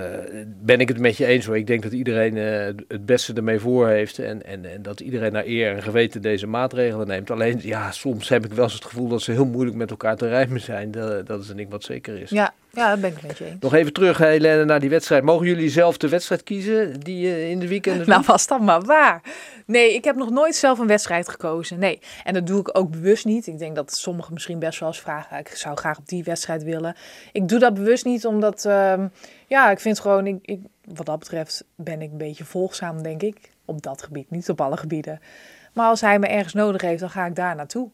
[0.62, 1.56] ben ik het met je eens hoor.
[1.56, 5.32] Ik denk dat iedereen eh, het beste ermee voor heeft en, en, en dat iedereen
[5.32, 7.30] naar eer en geweten deze maatregelen neemt.
[7.30, 10.16] Alleen ja, soms heb ik wel eens het gevoel dat ze heel moeilijk met elkaar
[10.16, 10.90] te rijmen zijn.
[10.90, 12.30] Dat, dat is een ding wat zeker is.
[12.30, 13.60] ja, ja dat ben ik met je eens.
[13.60, 15.22] Nog even terug, Helene, naar die wedstrijd.
[15.22, 18.80] Mogen jullie zelf de wedstrijd kiezen die je in de weekenden Nou, was dat maar
[18.80, 19.22] waar.
[19.66, 21.78] Nee, ik heb nog nooit zelf een wedstrijd gekozen.
[21.78, 22.00] Nee.
[22.24, 23.46] En dat doe ik ook bewust niet.
[23.46, 25.38] Ik denk dat sommigen misschien best wel eens vragen.
[25.38, 26.96] Ik zou graag op die wedstrijd willen.
[27.32, 28.64] Ik doe dat bewust niet, omdat...
[28.64, 29.06] ehm,
[29.46, 30.26] ja, ik vind gewoon...
[30.26, 33.50] Ik, ik, wat dat betreft ben ik een beetje volgzaam, denk ik.
[33.64, 35.20] Op dat gebied, niet op alle gebieden.
[35.72, 37.90] Maar als hij me ergens nodig heeft, dan ga ik daar naartoe.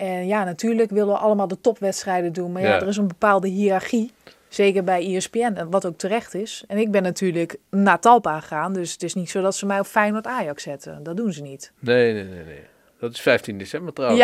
[0.00, 2.52] En ja, natuurlijk willen we allemaal de topwedstrijden doen.
[2.52, 2.80] Maar ja, Ja.
[2.80, 4.12] er is een bepaalde hiërarchie.
[4.48, 6.64] Zeker bij ESPN, en wat ook terecht is.
[6.66, 8.72] En ik ben natuurlijk naar Talpa gegaan.
[8.72, 11.02] Dus het is niet zo dat ze mij op Feyenoord Ajax zetten.
[11.02, 11.72] Dat doen ze niet.
[11.78, 12.60] Nee, nee, nee, nee.
[13.00, 14.20] Dat is 15 december trouwens.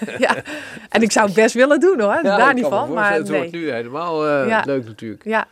[0.00, 0.36] Ja, ja,
[0.88, 2.14] en ik zou het best willen doen hoor.
[2.22, 2.92] Ja, Daar niet van.
[2.92, 3.12] Maar.
[3.12, 3.36] Het nee.
[3.38, 4.62] wordt nu helemaal eh, Ja.
[4.66, 5.24] leuk natuurlijk.
[5.24, 5.46] Ja,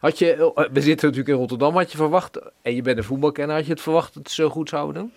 [0.00, 3.04] Had je, eh, we zitten natuurlijk in Rotterdam, had je verwacht, en je bent een
[3.04, 5.12] voetbalkenner, had je het verwacht dat ze zo goed zouden doen?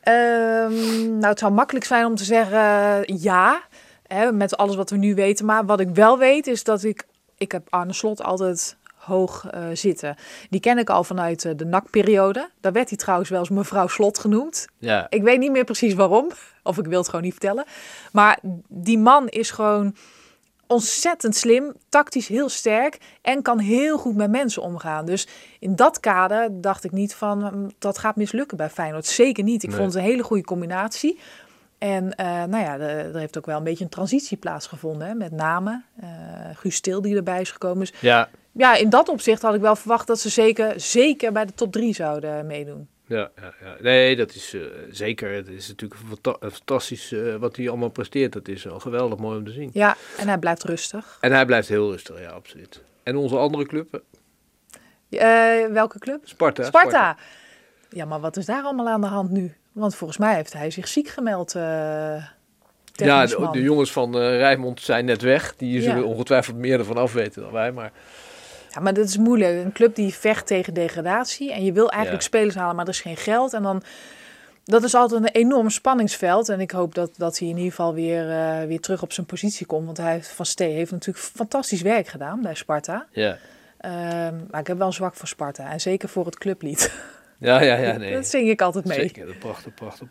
[0.00, 3.62] Ehm, nou, het zou makkelijk zijn om te zeggen eh, ja,
[4.06, 5.46] hè, met alles wat we nu weten.
[5.46, 7.04] Maar wat ik wel weet is dat ik,
[7.36, 10.16] ik heb Arne Slot altijd hoog eh, zitten.
[10.50, 12.50] Die ken ik al vanuit eh, de NAC-periode.
[12.60, 14.66] Daar werd hij trouwens wel eens mevrouw Slot genoemd.
[14.78, 15.06] Ja.
[15.08, 16.30] Ik weet niet meer precies waarom,
[16.62, 17.64] of ik wil het gewoon niet vertellen.
[18.12, 19.94] Maar die man is gewoon
[20.70, 25.04] ontzettend slim, tactisch heel sterk en kan heel goed met mensen omgaan.
[25.06, 25.26] Dus
[25.58, 29.06] in dat kader dacht ik niet van hm, dat gaat mislukken bij Feyenoord.
[29.06, 29.62] Zeker niet.
[29.62, 29.78] Ik Nee.
[29.78, 31.18] vond het een hele goede combinatie.
[31.78, 35.08] En eh, nou ja, er heeft ook wel een beetje een transitie plaatsgevonden.
[35.08, 36.08] Hè, met name eh
[36.54, 37.78] Guus Stil die erbij is gekomen.
[37.78, 41.44] Dus Ja, ja, in dat opzicht had ik wel verwacht dat ze zeker, zeker bij
[41.44, 42.88] de top drie zouden meedoen.
[43.16, 43.76] Ja, ja, ja.
[43.80, 45.32] Nee, dat is eh, zeker.
[45.32, 48.32] Het is natuurlijk fanta- fantastisch eh, wat hij allemaal presteert.
[48.32, 49.70] Dat is al geweldig mooi om te zien.
[49.72, 51.18] Ja, en hij blijft rustig.
[51.20, 52.82] En hij blijft heel rustig, ja, absoluut.
[53.02, 54.02] En onze andere club,
[55.08, 56.20] eh, welke club?
[56.24, 56.64] Sparta.
[56.64, 57.16] Sparta.
[57.90, 59.54] Ja, maar wat is daar allemaal aan de hand nu?
[59.72, 61.52] Want volgens mij heeft hij zich ziek gemeld.
[61.52, 65.56] Ja, de, jongens van Rijnmond zijn net weg.
[65.56, 66.04] Die zullen Ja.
[66.04, 67.72] ongetwijfeld meer ervan af weten dan wij.
[67.72, 67.92] Maar
[68.74, 69.64] Ja, maar dat is moeilijk.
[69.64, 71.52] Een club die vecht tegen degradatie.
[71.52, 72.28] En je wil eigenlijk Ja.
[72.28, 73.52] spelers halen, maar er is geen geld.
[73.52, 73.82] En dan...
[74.64, 76.48] Dat is altijd een enorm spanningsveld.
[76.48, 79.26] En ik hoop dat, dat hij in ieder geval weer, eh, weer terug op zijn
[79.26, 79.84] positie komt.
[79.86, 83.06] Want hij heeft, Van Stee heeft natuurlijk fantastisch werk gedaan bij Sparta.
[83.12, 83.38] ja,
[83.78, 85.70] Ehm, maar ik heb wel een zwak voor Sparta.
[85.70, 86.92] En zeker voor het clublied.
[87.38, 88.12] ja, ja, ja nee.
[88.12, 88.98] Dat zing ik altijd mee.
[88.98, 90.08] Zeker, prachtig, prachtig.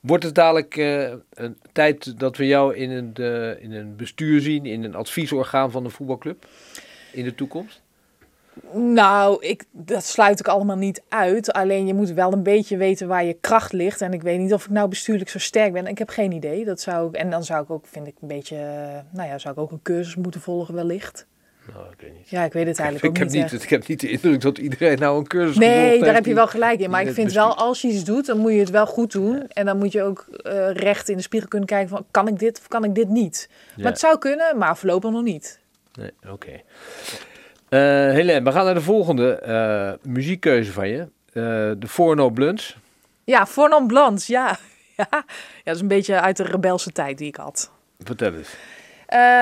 [0.00, 4.40] Wordt het dadelijk eh, een tijd dat we jou in een, eh, in een bestuur
[4.40, 6.46] zien, in een adviesorgaan van een voetbalclub
[7.12, 7.80] in de toekomst?
[8.72, 11.52] Nou, ik, dat sluit ik allemaal niet uit.
[11.52, 14.00] Alleen je moet wel een beetje weten waar je kracht ligt.
[14.00, 15.86] En ik weet niet of ik nou bestuurlijk zo sterk ben.
[15.86, 16.64] Ik heb geen idee.
[16.64, 18.56] Dat zou ik, en dan zou ik ook, vind ik, een beetje...
[18.56, 21.26] eh, Nou ja, zou ik ook een cursus moeten volgen wellicht.
[21.74, 22.28] Nou, ik weet niet.
[22.28, 23.42] Ja, ik weet het eigenlijk Ik ook heb, niet.
[23.42, 23.62] niet, echt.
[23.62, 26.24] ik heb niet de indruk dat iedereen nou een cursus gevolgd Nee, heeft daar heb
[26.26, 26.90] je wel gelijk in.
[26.90, 29.48] Maar ik vind wel, als je iets doet, dan moet je het wel goed doen.
[29.48, 32.06] En dan moet je ook eh, recht in de spiegel kunnen kijken van...
[32.10, 33.48] Kan ik dit of kan ik dit niet?
[33.50, 33.82] Ja.
[33.82, 35.58] Maar het zou kunnen, maar voorlopig nog niet.
[35.98, 36.60] Nee, oké.
[37.68, 41.00] Helene, we gaan naar de volgende eh, muziekkeuze van je.
[41.00, 41.42] Eh,
[41.78, 42.76] de Forno Blunts.
[43.24, 44.46] Ja, voor non Blans, ja.
[44.96, 45.06] ja.
[45.10, 45.24] Ja,
[45.64, 47.70] dat is een beetje uit de rebelse tijd die ik had.
[47.98, 48.56] Vertel eens.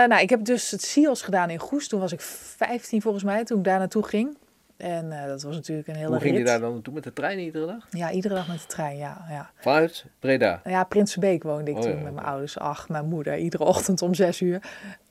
[0.08, 1.88] Nou, ik heb dus het SIOS gedaan in Goes.
[1.88, 4.36] Toen was ik 15 volgens mij, toen ik daar naartoe ging.
[4.76, 7.38] En dat was natuurlijk een hele Hoe ging je daar dan naartoe met de trein
[7.38, 7.86] iedere dag?
[7.90, 9.24] Ja, iedere dag met de trein, ja.
[9.28, 9.50] ja.
[9.56, 10.60] Vanuit Breda.
[10.64, 12.58] Ja, Prinsenbeek woonde ik Oh, toen ja, met mijn ouders.
[12.58, 14.60] Ach, mijn moeder, iedere ochtend om zes uur.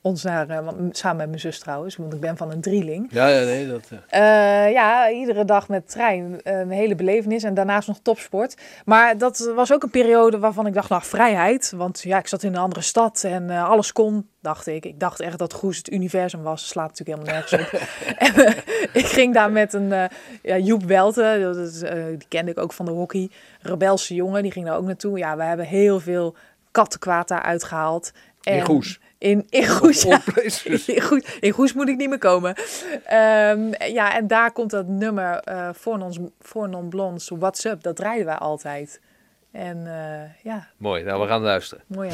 [0.06, 3.08] Ons naar, eh, samen met mijn zus trouwens, want ik ben van een drieling.
[3.10, 3.88] Ja, ja, nee, dat...
[3.90, 6.40] eh, Eh, ja, iedere dag met trein.
[6.42, 8.56] Een hele belevenis en daarnaast nog topsport.
[8.84, 11.72] Maar dat was ook een periode waarvan ik dacht, nou, vrijheid.
[11.76, 14.84] Want ja, ik zat in een andere stad en alles kon, dacht ik.
[14.84, 16.68] Ik dacht echt dat Goes het universum was.
[16.68, 17.80] Slaat natuurlijk helemaal nergens op.
[18.26, 18.56] en,
[18.92, 20.08] ik ging daar met een
[20.42, 21.78] ja, Joep Welte, dat is,
[22.18, 23.30] die kende ik ook van de hockey.
[23.60, 25.18] Rebelse jongen, die ging daar ook naartoe.
[25.18, 26.36] Ja, we hebben heel veel
[26.70, 28.12] kattenkwaad daar uitgehaald.
[28.42, 29.00] In Goes?
[29.26, 30.20] In, in Goes, ja.
[30.86, 32.54] In Goes, in Goes moet ik niet meer komen.
[33.04, 37.82] Ehm, ja, en daar komt dat nummer eh voor, ons, voor Non Blondes, What's Up,
[37.82, 39.00] dat draaiden wij altijd.
[39.52, 41.84] En eh, ja, Mooi, nou we gaan luisteren.
[41.86, 42.10] mooi.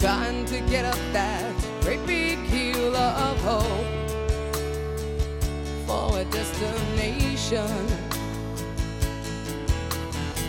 [0.00, 3.86] Trying to get up that great big hill of hope
[5.86, 7.66] for a destination.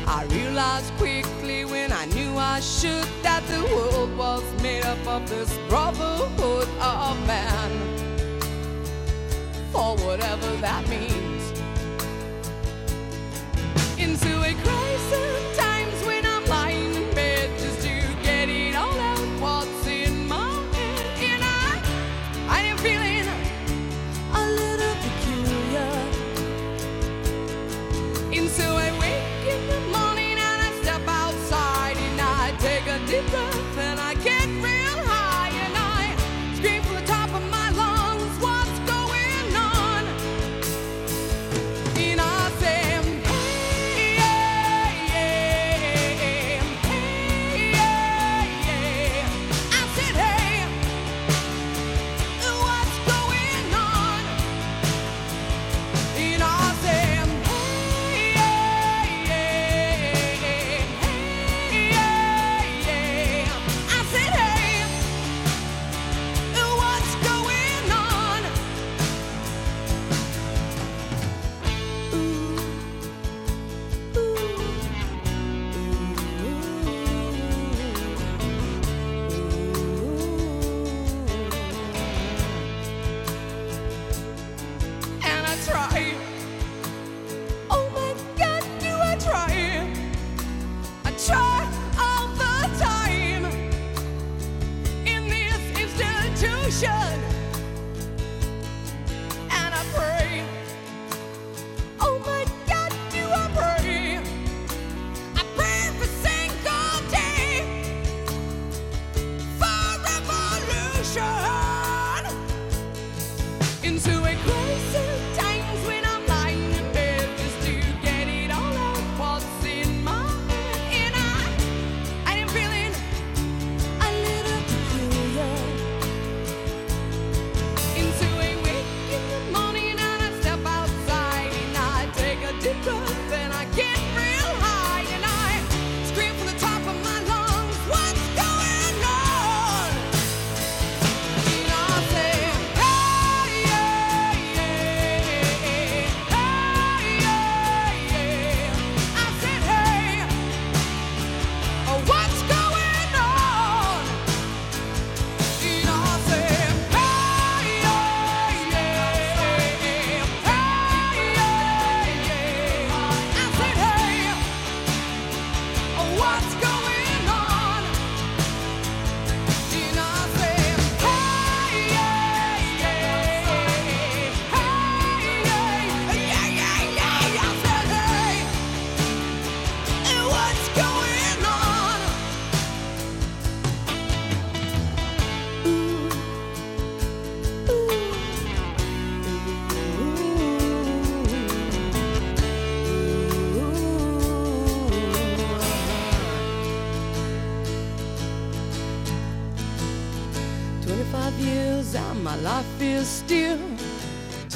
[0.05, 5.27] I realized quickly when I knew I should that the world was made up of
[5.27, 7.71] this brotherhood of man.
[9.71, 11.43] For whatever that means
[13.97, 14.88] into a crisis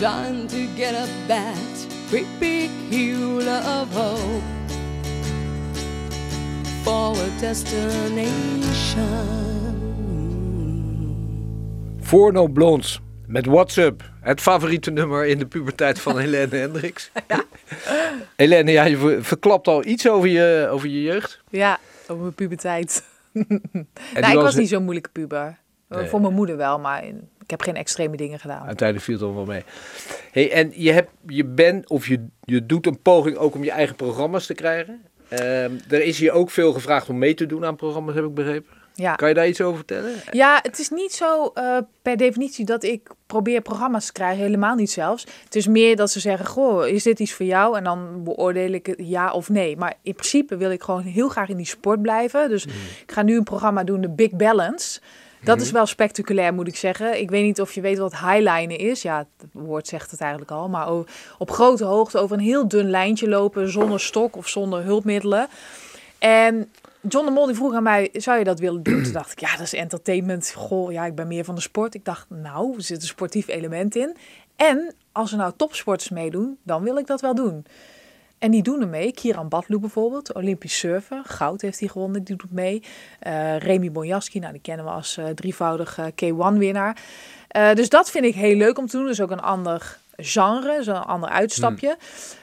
[0.03, 1.55] trying to get up that
[2.09, 4.43] great big hill of hope
[6.83, 9.07] for a destination.
[12.01, 14.01] Forno Blondes met WhatsApp.
[14.21, 17.11] Het favoriete nummer in de puberteit van Helene Hendricks.
[18.35, 21.41] Helene, ja, je ver- verklapt al iets over je, over je jeugd.
[21.49, 23.03] Ja, over mijn puberteit.
[23.33, 25.57] En nou, ik was was- niet zo'n moeilijke puber.
[25.89, 26.07] Nee.
[26.07, 27.03] Voor mijn moeder wel, maar
[27.43, 28.65] ik heb geen extreme dingen gedaan.
[28.65, 29.63] Uiteindelijk viel het dan wel mee.
[30.31, 33.71] Hey, en je, hebt, je bent of je, je doet een poging ook om je
[33.71, 35.01] eigen programma's te krijgen.
[35.29, 38.33] Ehm, er is hier ook veel gevraagd om mee te doen aan programma's, heb ik
[38.33, 38.81] begrepen.
[38.95, 39.15] Ja.
[39.15, 40.11] Kan je daar iets over vertellen?
[40.31, 44.43] Ja, het is niet zo eh, per definitie dat ik probeer programma's te krijgen.
[44.43, 45.25] Helemaal niet zelfs.
[45.43, 47.77] Het is meer dat ze zeggen, goh, is dit iets voor jou?
[47.77, 49.77] En dan beoordeel ik het ja of nee.
[49.77, 52.49] Maar in principe wil ik gewoon heel graag in die sport blijven.
[52.49, 52.65] Dus
[53.01, 54.99] ik ga nu een programma doen, de Big Balance.
[55.43, 57.19] Dat is wel spectaculair, moet ik zeggen.
[57.19, 59.01] Ik weet niet of je weet wat highlinen is.
[59.01, 60.69] Ja, het woord zegt het eigenlijk al.
[60.69, 60.87] Maar
[61.37, 65.47] op grote hoogte over een heel dun lijntje lopen zonder stok of zonder hulpmiddelen.
[66.19, 66.71] En
[67.09, 69.03] John de Mol die vroeg aan mij, zou je dat willen doen?
[69.03, 70.53] Toen dacht ik, ja, dat is entertainment.
[70.55, 71.93] Goh, ja, ik ben meer van de sport.
[71.93, 74.15] Ik dacht, nou, er zit een sportief element in.
[74.55, 77.65] En als er nou topsporters meedoen, dan wil ik dat wel doen.
[78.43, 79.11] En die doen er mee.
[79.11, 81.21] Kieran Badlu bijvoorbeeld, Olympisch surfer.
[81.23, 82.83] Goud heeft hij gewonnen, die doet mee.
[83.19, 86.97] Eh Remy Bonjaski, nou, die kennen we als eh, drievoudig eh, K1-winnaar.
[87.47, 89.05] Eh, dus dat vind ik heel leuk om te doen.
[89.05, 91.97] Dus ook een ander genre, zo'n ander uitstapje.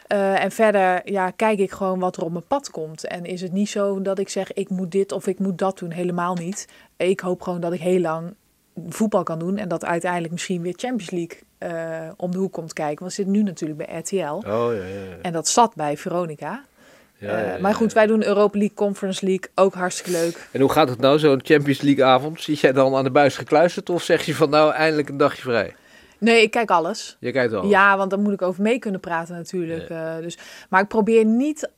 [0.06, 3.06] Eh, en verder ja, kijk ik gewoon wat er op mijn pad komt.
[3.06, 5.78] En is het niet zo dat ik zeg, ik moet dit of ik moet dat
[5.78, 5.90] doen.
[5.90, 6.68] Helemaal niet.
[6.96, 8.34] Ik hoop gewoon dat ik heel lang
[8.88, 9.56] voetbal kan doen.
[9.56, 13.00] En dat uiteindelijk misschien weer Champions League eh, om de hoek komt kijken.
[13.00, 14.16] Want zit nu natuurlijk bij RTL.
[14.16, 15.16] Oh ja, ja, ja.
[15.22, 16.64] En dat zat bij Veronica.
[17.18, 19.50] Ja, maar goed, wij doen Europa League, Conference League.
[19.54, 20.48] Ook hartstikke leuk.
[20.52, 22.42] En hoe gaat het nou, zo'n Champions League avond?
[22.42, 25.42] Zit jij dan aan de buis gekluisterd of zeg je van nou eindelijk een dagje
[25.42, 25.74] vrij?
[26.18, 27.16] Nee, ik kijk alles.
[27.20, 27.66] Je kijkt al.
[27.66, 29.88] Ja, want dan moet ik over mee kunnen praten natuurlijk.
[29.88, 30.38] eh, dus,
[30.68, 31.70] maar ik probeer niet...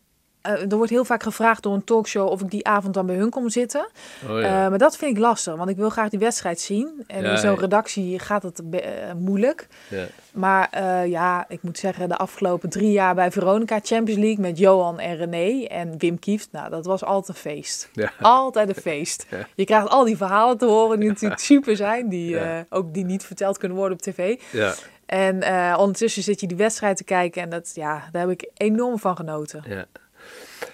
[0.43, 3.17] eh, er wordt heel vaak gevraagd door een talkshow of ik die avond dan bij
[3.17, 3.87] hun kom zitten.
[4.29, 4.65] Oh, ja.
[4.65, 7.05] Eh, maar dat vind ik lastig, want ik wil graag die wedstrijd zien.
[7.07, 8.81] En Ja, in zo'n redactie gaat het eh,
[9.17, 9.67] moeilijk.
[9.89, 10.07] ja.
[10.33, 14.99] Maar ja, ik moet zeggen, de afgelopen drie jaar bij Veronica Champions League met Johan
[14.99, 17.91] en René en Wim Kieft, nou, dat was altijd een feest.
[18.21, 19.27] Altijd een feest.
[19.55, 22.39] Je krijgt al die verhalen te horen die natuurlijk super zijn, die
[22.69, 24.41] ook die niet verteld kunnen worden op tv.
[24.51, 24.75] Ja,
[25.07, 25.35] En
[25.79, 29.17] ondertussen zit je die wedstrijd te kijken en dat, ja, daar heb ik enorm van
[29.17, 29.63] genoten.
[29.69, 29.85] ja.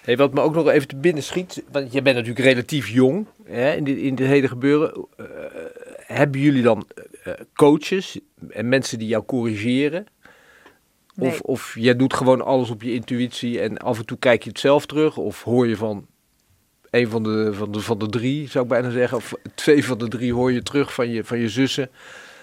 [0.03, 3.27] Hey, wat me ook nog even te binnen schiet, want je bent natuurlijk relatief jong
[3.45, 5.07] hè, in, dit, in dit hele gebeuren.
[5.17, 5.27] Eh,
[5.97, 6.87] hebben jullie dan
[7.25, 8.19] eh, coaches
[8.51, 10.07] en mensen die jou corrigeren?
[11.15, 11.31] Nee.
[11.31, 14.49] Of, of jij doet gewoon alles op je intuïtie en af en toe kijk je
[14.49, 15.17] het zelf terug?
[15.17, 16.07] Of hoor je van
[16.91, 19.99] een van de, van de, van de drie, zou ik bijna zeggen, of twee van
[19.99, 21.91] de drie hoor je terug van je, van je zussen?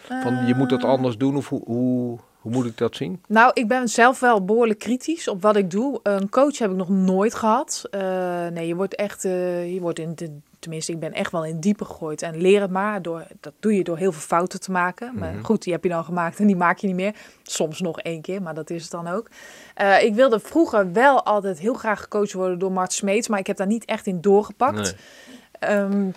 [0.07, 3.21] Van je moet dat anders doen of hoe, hoe, hoe moet ik dat zien?
[3.27, 5.99] Nou, ik ben zelf wel behoorlijk kritisch op wat ik doe.
[6.03, 7.87] Een coach heb ik nog nooit gehad.
[7.91, 11.45] Eh, nee, je wordt echt, eh, je wordt in de, tenminste, ik ben echt wel
[11.45, 12.21] in diepe gegooid.
[12.21, 13.01] En leer het maar.
[13.01, 15.11] Door, dat doe je door heel veel fouten te maken.
[15.15, 17.15] Maar goed, die heb je dan gemaakt en die maak je niet meer.
[17.43, 19.29] Soms nog één keer, maar dat is het dan ook.
[19.73, 23.47] Eh, ik wilde vroeger wel altijd heel graag gecoacht worden door Mart Smeets, maar ik
[23.47, 24.75] heb daar niet echt in doorgepakt.
[24.75, 24.93] Nee.
[25.59, 26.09] Ehm,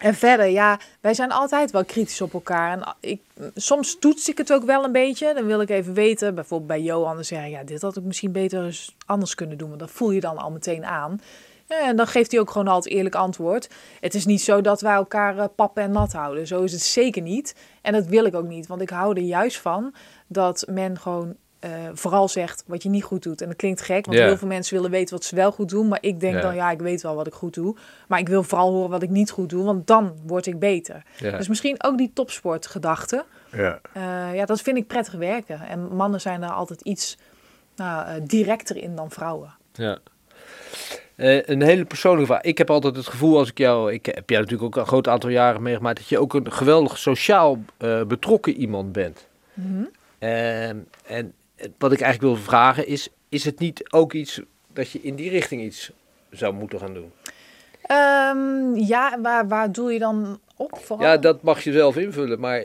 [0.00, 2.72] en verder, ja, wij zijn altijd wel kritisch op elkaar.
[2.72, 3.20] En ik,
[3.54, 5.34] soms toets ik het ook wel een beetje.
[5.34, 8.02] Dan wil ik even weten, bijvoorbeeld bij Johan, dan zeg ik, ja, dit had ik
[8.02, 9.68] misschien beter anders kunnen doen.
[9.68, 11.20] Want dat voel je dan al meteen aan.
[11.66, 13.68] En dan geeft hij ook gewoon altijd eerlijk antwoord.
[14.00, 16.46] Het is niet zo dat wij elkaar eh, pap en nat houden.
[16.46, 17.54] Zo is het zeker niet.
[17.82, 18.66] En dat wil ik ook niet.
[18.66, 19.94] Want ik hou er juist van
[20.26, 23.40] dat men gewoon eh, vooral zegt wat je niet goed doet.
[23.40, 25.88] En dat klinkt gek, want heel veel mensen willen weten wat ze wel goed doen.
[25.88, 27.76] Maar ik denk dan, ja, ik weet wel wat ik goed doe.
[28.08, 31.02] Maar ik wil vooral horen wat ik niet goed doe, want dan word ik beter.
[31.18, 33.24] Dus misschien ook die topsportgedachte.
[33.52, 33.80] Ja.
[33.92, 35.60] Eh, ja, dat vind ik prettig werken.
[35.60, 37.16] En mannen zijn daar altijd iets
[37.76, 39.54] nou, eh, directer in dan vrouwen.
[39.72, 39.98] Ja.
[41.20, 42.42] Eh, een hele persoonlijke vraag.
[42.42, 45.08] Ik heb altijd het gevoel als ik jou, ik heb jou natuurlijk ook een groot
[45.08, 49.28] aantal jaren meegemaakt, dat je ook een geweldig sociaal eh, betrokken iemand bent.
[50.18, 51.32] Ehm, en
[51.78, 54.40] wat ik eigenlijk wil vragen is, is het niet ook iets
[54.72, 55.90] dat je in die richting iets
[56.30, 57.12] zou moeten gaan doen?
[57.82, 60.78] Ehm, ja, waar, waar doel je dan op?
[60.82, 61.06] Vooral?
[61.06, 62.64] Ja, dat mag je zelf invullen, maar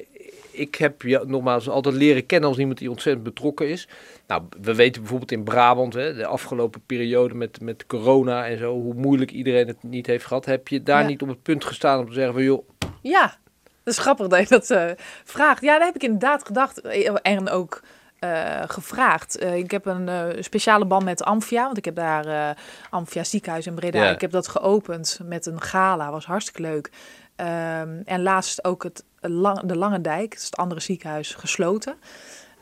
[0.51, 3.87] ik heb je nogmaals altijd leren kennen als iemand die ontzettend betrokken is.
[4.27, 8.73] Nou, we weten bijvoorbeeld in Brabant, hè, de afgelopen periode met, met corona en zo,
[8.73, 10.45] hoe moeilijk iedereen het niet heeft gehad.
[10.45, 11.07] Heb je daar Ja.
[11.07, 12.67] niet op het punt gestaan om te zeggen van, joh,
[13.01, 13.37] Ja,
[13.83, 14.91] dat is grappig dat je dat eh,
[15.23, 15.61] vraagt.
[15.61, 17.81] Ja, daar heb ik inderdaad gedacht eh, en ook
[18.25, 19.37] eh, gevraagd.
[19.37, 22.55] Eh, ik heb een eh, speciale band met Amphia, want ik heb daar
[22.89, 24.03] Amphia ziekenhuis in Breda.
[24.03, 24.11] Ja.
[24.11, 26.91] Ik heb dat geopend met een gala, was hartstikke leuk.
[27.35, 31.95] Ehm, en laatst ook het Lang, de Lange Dijk, dat is het andere ziekenhuis, gesloten.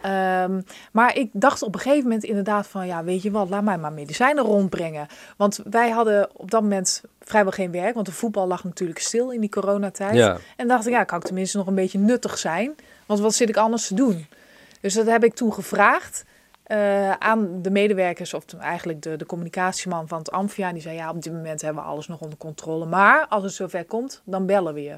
[0.01, 0.61] Ehm,
[0.91, 3.77] maar ik dacht op een gegeven moment inderdaad van, ja, weet je wat, laat mij
[3.77, 5.07] maar medicijnen rondbrengen.
[5.37, 9.31] Want wij hadden op dat moment vrijwel geen werk, want de voetbal lag natuurlijk stil
[9.31, 10.15] in die coronatijd.
[10.15, 10.37] Ja.
[10.57, 12.75] En dacht ik, ja, kan ik tenminste nog een beetje nuttig zijn?
[13.05, 14.27] Want wat zit ik anders te doen?
[14.83, 16.23] Dus dat heb ik toen gevraagd
[16.63, 20.71] eh, aan de medewerkers, of eigenlijk de, de communicatieman van het Amphia.
[20.73, 22.85] Die zei, ja, op dit moment hebben we alles nog onder controle.
[22.85, 24.95] Maar als het zover komt, dan bellen we je.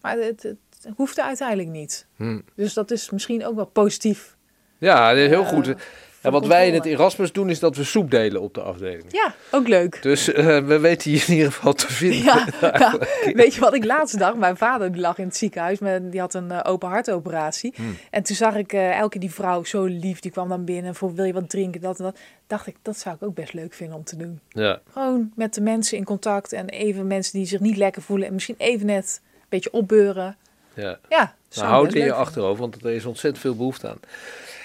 [0.00, 0.56] Maar het, het
[0.96, 2.06] hoefde uiteindelijk niet.
[2.16, 2.40] Hm.
[2.54, 4.36] Dus dat is misschien ook wel positief.
[4.78, 5.74] Ja, heel Eh, goed.
[6.22, 6.98] Ja, wat wij in het controle.
[6.98, 9.04] Erasmus doen, is dat we soep delen op de afdeling.
[9.08, 10.02] Ja, ook leuk.
[10.02, 12.22] Dus eh, we weten hier in ieder geval te vinden.
[12.22, 12.98] Ja, ja.
[13.34, 14.36] weet je wat ik laatst dacht?
[14.36, 17.72] Mijn vader die lag in het ziekenhuis, met, die had een eh, open hartoperatie.
[17.76, 17.96] Hmm.
[18.10, 21.14] En toen zag ik eh, elke die vrouw zo lief, die kwam dan binnen voor
[21.14, 22.18] wil je wat drinken, dat en dat.
[22.46, 24.40] Dacht ik, dat zou ik ook best leuk vinden om te doen.
[24.48, 24.80] Ja.
[24.92, 28.32] Gewoon met de mensen in contact en even mensen die zich niet lekker voelen en
[28.32, 30.36] misschien even net een beetje opbeuren.
[30.74, 30.98] ja.
[31.08, 33.98] Ja, Nou, houd in je achterhoofd, want er is ontzettend veel behoefte aan.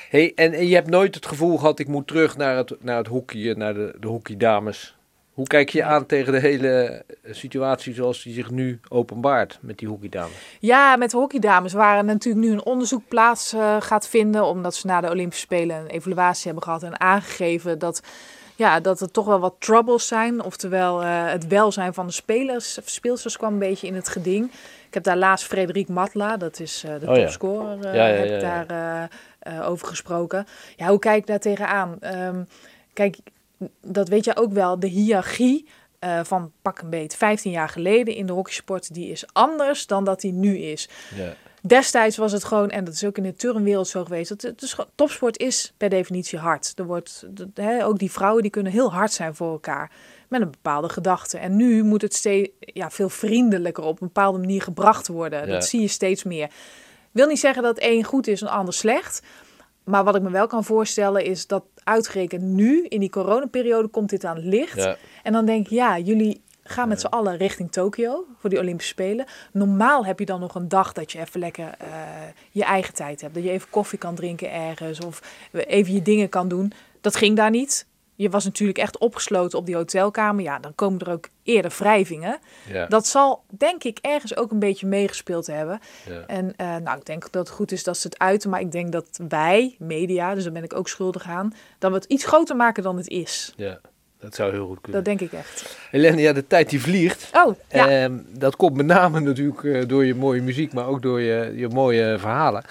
[0.09, 2.97] Hey, en, en je hebt nooit het gevoel gehad, ik moet terug naar het, naar
[2.97, 4.95] het hockey, naar de, de hockeydames.
[5.33, 9.87] Hoe kijk je aan tegen de hele situatie zoals die zich nu openbaart met die
[9.87, 10.57] hockeydames?
[10.59, 14.45] Ja, met de hockeydames waren natuurlijk nu een onderzoek plaats eh, gaat vinden.
[14.45, 18.01] Omdat ze na de Olympische Spelen een evaluatie hebben gehad en aangegeven dat,
[18.55, 20.43] ja, dat er toch wel wat troubles zijn.
[20.43, 24.51] Oftewel, eh, het welzijn van de spelers, speelsters kwam een beetje in het geding.
[24.87, 27.21] Ik heb daar laatst Frederik Matla, dat is eh, de Oh ja.
[27.21, 28.63] topscorer, Ja, ja, heb ja, ik ja.
[28.63, 29.09] daar
[29.47, 30.45] eh, over gesproken.
[30.75, 31.97] Ja, hoe kijk ik daar tegenaan?
[31.99, 32.43] Ehm
[32.93, 33.17] kijk,
[33.81, 35.67] dat weet je ook wel, de hiërarchie
[35.99, 40.03] eh, van pak een beet 15 jaar geleden in de hockeysport, die is anders dan
[40.03, 40.89] dat die nu is.
[41.15, 41.33] Ja.
[41.61, 44.61] Destijds was het gewoon, en dat is ook in de turnwereld zo geweest, dat het
[44.61, 46.73] is, gewoon- topsport is per definitie hard.
[46.75, 49.91] Er wordt, de- ook die vrouwen die kunnen heel hard zijn voor elkaar,
[50.29, 51.37] met een bepaalde gedachte.
[51.37, 55.39] En nu moet het steeds ja, veel vriendelijker op een bepaalde manier gebracht worden.
[55.47, 55.53] Ja.
[55.53, 56.49] Dat zie je steeds meer.
[57.11, 59.21] Wil niet zeggen dat één goed is en ander slecht.
[59.83, 64.09] Maar wat ik me wel kan voorstellen is dat uitgerekend nu, in die coronaperiode, komt
[64.09, 64.75] dit aan het licht.
[64.75, 64.97] Ja.
[65.23, 68.91] En dan denk ik, ja, jullie gaan met z'n allen richting Tokio voor die Olympische
[68.91, 69.25] Spelen.
[69.51, 71.87] Normaal heb je dan nog een dag dat je even lekker eh,
[72.51, 73.33] je eigen tijd hebt.
[73.33, 76.71] Dat je even koffie kan drinken ergens of even je dingen kan doen.
[77.01, 77.85] Dat ging daar niet.
[78.17, 80.43] Je was natuurlijk echt opgesloten op die hotelkamer.
[80.43, 82.39] Ja, dan komen er ook eerder wrijvingen.
[82.71, 82.85] Ja.
[82.85, 85.79] Dat zal, denk ik, ergens ook een beetje meegespeeld hebben.
[86.09, 86.23] Ja.
[86.27, 88.49] En eh, nou, ik denk dat het goed is dat ze het uiten.
[88.49, 91.53] Maar ik denk dat wij, media, dus daar ben ik ook schuldig aan...
[91.79, 93.53] dat we het iets groter maken dan het is.
[93.55, 93.79] ja,
[94.19, 95.03] dat zou heel goed kunnen.
[95.03, 95.77] Dat denk ik echt.
[95.91, 97.29] Helene, ja, de tijd die vliegt.
[97.33, 97.89] Oh, ja.
[97.89, 101.53] Ehm, dat komt met name natuurlijk eh, door je mooie muziek, maar ook door je,
[101.55, 102.63] je mooie verhalen.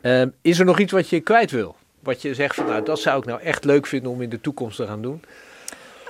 [0.00, 1.76] Ehm, is er nog iets wat je kwijt wil?
[2.06, 4.40] Wat je zegt van, nou, dat zou ik nou echt leuk vinden om in de
[4.40, 5.22] toekomst te gaan doen?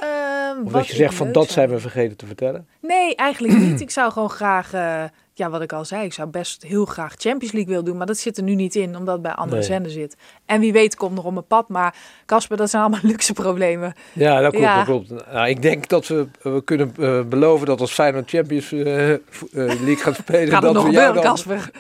[0.00, 2.66] Ehm, Of wat dat je zegt van, dat zijn we vergeten te vertellen?
[2.80, 3.80] Nee, eigenlijk niet.
[3.80, 5.04] Ik zou gewoon graag, eh,
[5.38, 8.06] ja, wat ik al zei, ik zou best heel graag Champions League willen doen, maar
[8.06, 9.66] dat zit er nu niet in, omdat het bij andere Nee.
[9.66, 10.16] zenden zit.
[10.46, 11.94] En wie weet komt nog op mijn pad, maar
[12.26, 13.92] Casper, dat zijn allemaal luxe problemen.
[14.12, 14.64] Ja, dat klopt.
[14.66, 14.76] Ja.
[14.76, 15.10] Dat klopt.
[15.32, 19.20] Nou, ik denk dat we, we kunnen eh, beloven dat als Feyenoord Champions eh, eh,
[19.52, 20.48] League gaat spelen...
[20.48, 21.70] Gaat dat nog we gebeuren, dan- Casper?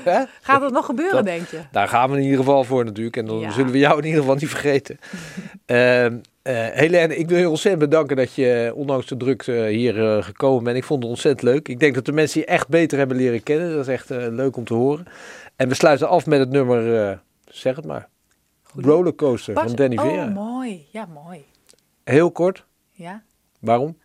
[0.40, 1.60] Gaat het nog gebeuren, Dat- denk je?
[1.72, 3.16] Daar gaan we in ieder geval voor natuurlijk.
[3.16, 3.50] En dan Ja.
[3.50, 4.98] zullen we jou in ieder geval niet vergeten.
[6.46, 10.22] Eh, Helene, ik wil je ontzettend bedanken dat je eh, ondanks de drukte hier eh,
[10.24, 10.76] gekomen bent.
[10.76, 11.68] Ik vond het ontzettend leuk.
[11.68, 13.70] Ik denk dat de mensen je echt beter hebben leren kennen.
[13.70, 15.06] Dat is echt leuk om te horen.
[15.56, 18.08] En we sluiten af met het nummer, zeg het maar,
[18.62, 18.84] Goed.
[18.84, 20.26] Rollercoaster Pas- van Danny Vera.
[20.26, 20.86] Oh, mooi.
[20.90, 21.44] Ja, mooi.
[22.04, 23.22] Heel kort, Ja.
[23.60, 23.98] waarom?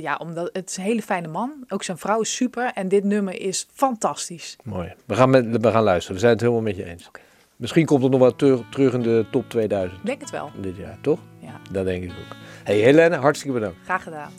[0.00, 1.64] Ja, omdat het is een hele fijne man.
[1.68, 2.70] Ook zijn vrouw is super.
[2.74, 4.56] En dit nummer is fantastisch.
[4.64, 4.92] Mooi.
[5.06, 6.14] We gaan, met, we gaan luisteren.
[6.14, 7.08] We zijn het helemaal met je eens.
[7.08, 7.20] Oké.
[7.60, 10.50] Misschien komt het nog wel ter- terug in de top 2000 Ik denk het wel.
[10.60, 11.18] dit jaar, toch?
[11.38, 12.36] Ja, Dat denk ik ook.
[12.64, 13.76] Hey Helene, hartstikke bedankt.
[13.84, 14.30] graag gedaan.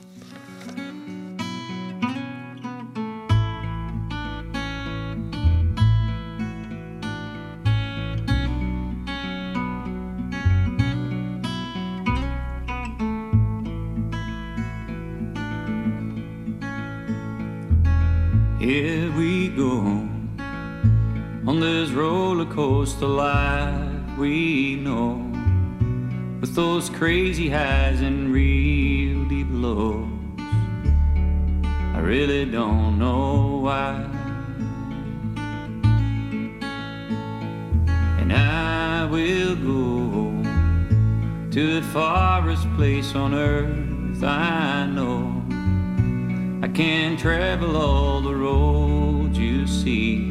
[18.60, 20.08] Here we go
[21.52, 25.16] on this roller coaster life we know,
[26.40, 30.08] with those crazy highs and real deep lows.
[30.38, 33.96] I really don't know why.
[38.22, 40.44] And I will go
[41.52, 45.44] to the farthest place on earth I know.
[46.66, 50.31] I can travel all the roads you see.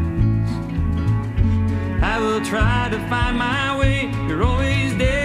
[2.13, 4.11] I will try to find my way.
[4.27, 5.20] You're always there.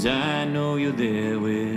[0.00, 1.69] Cause I know you're there with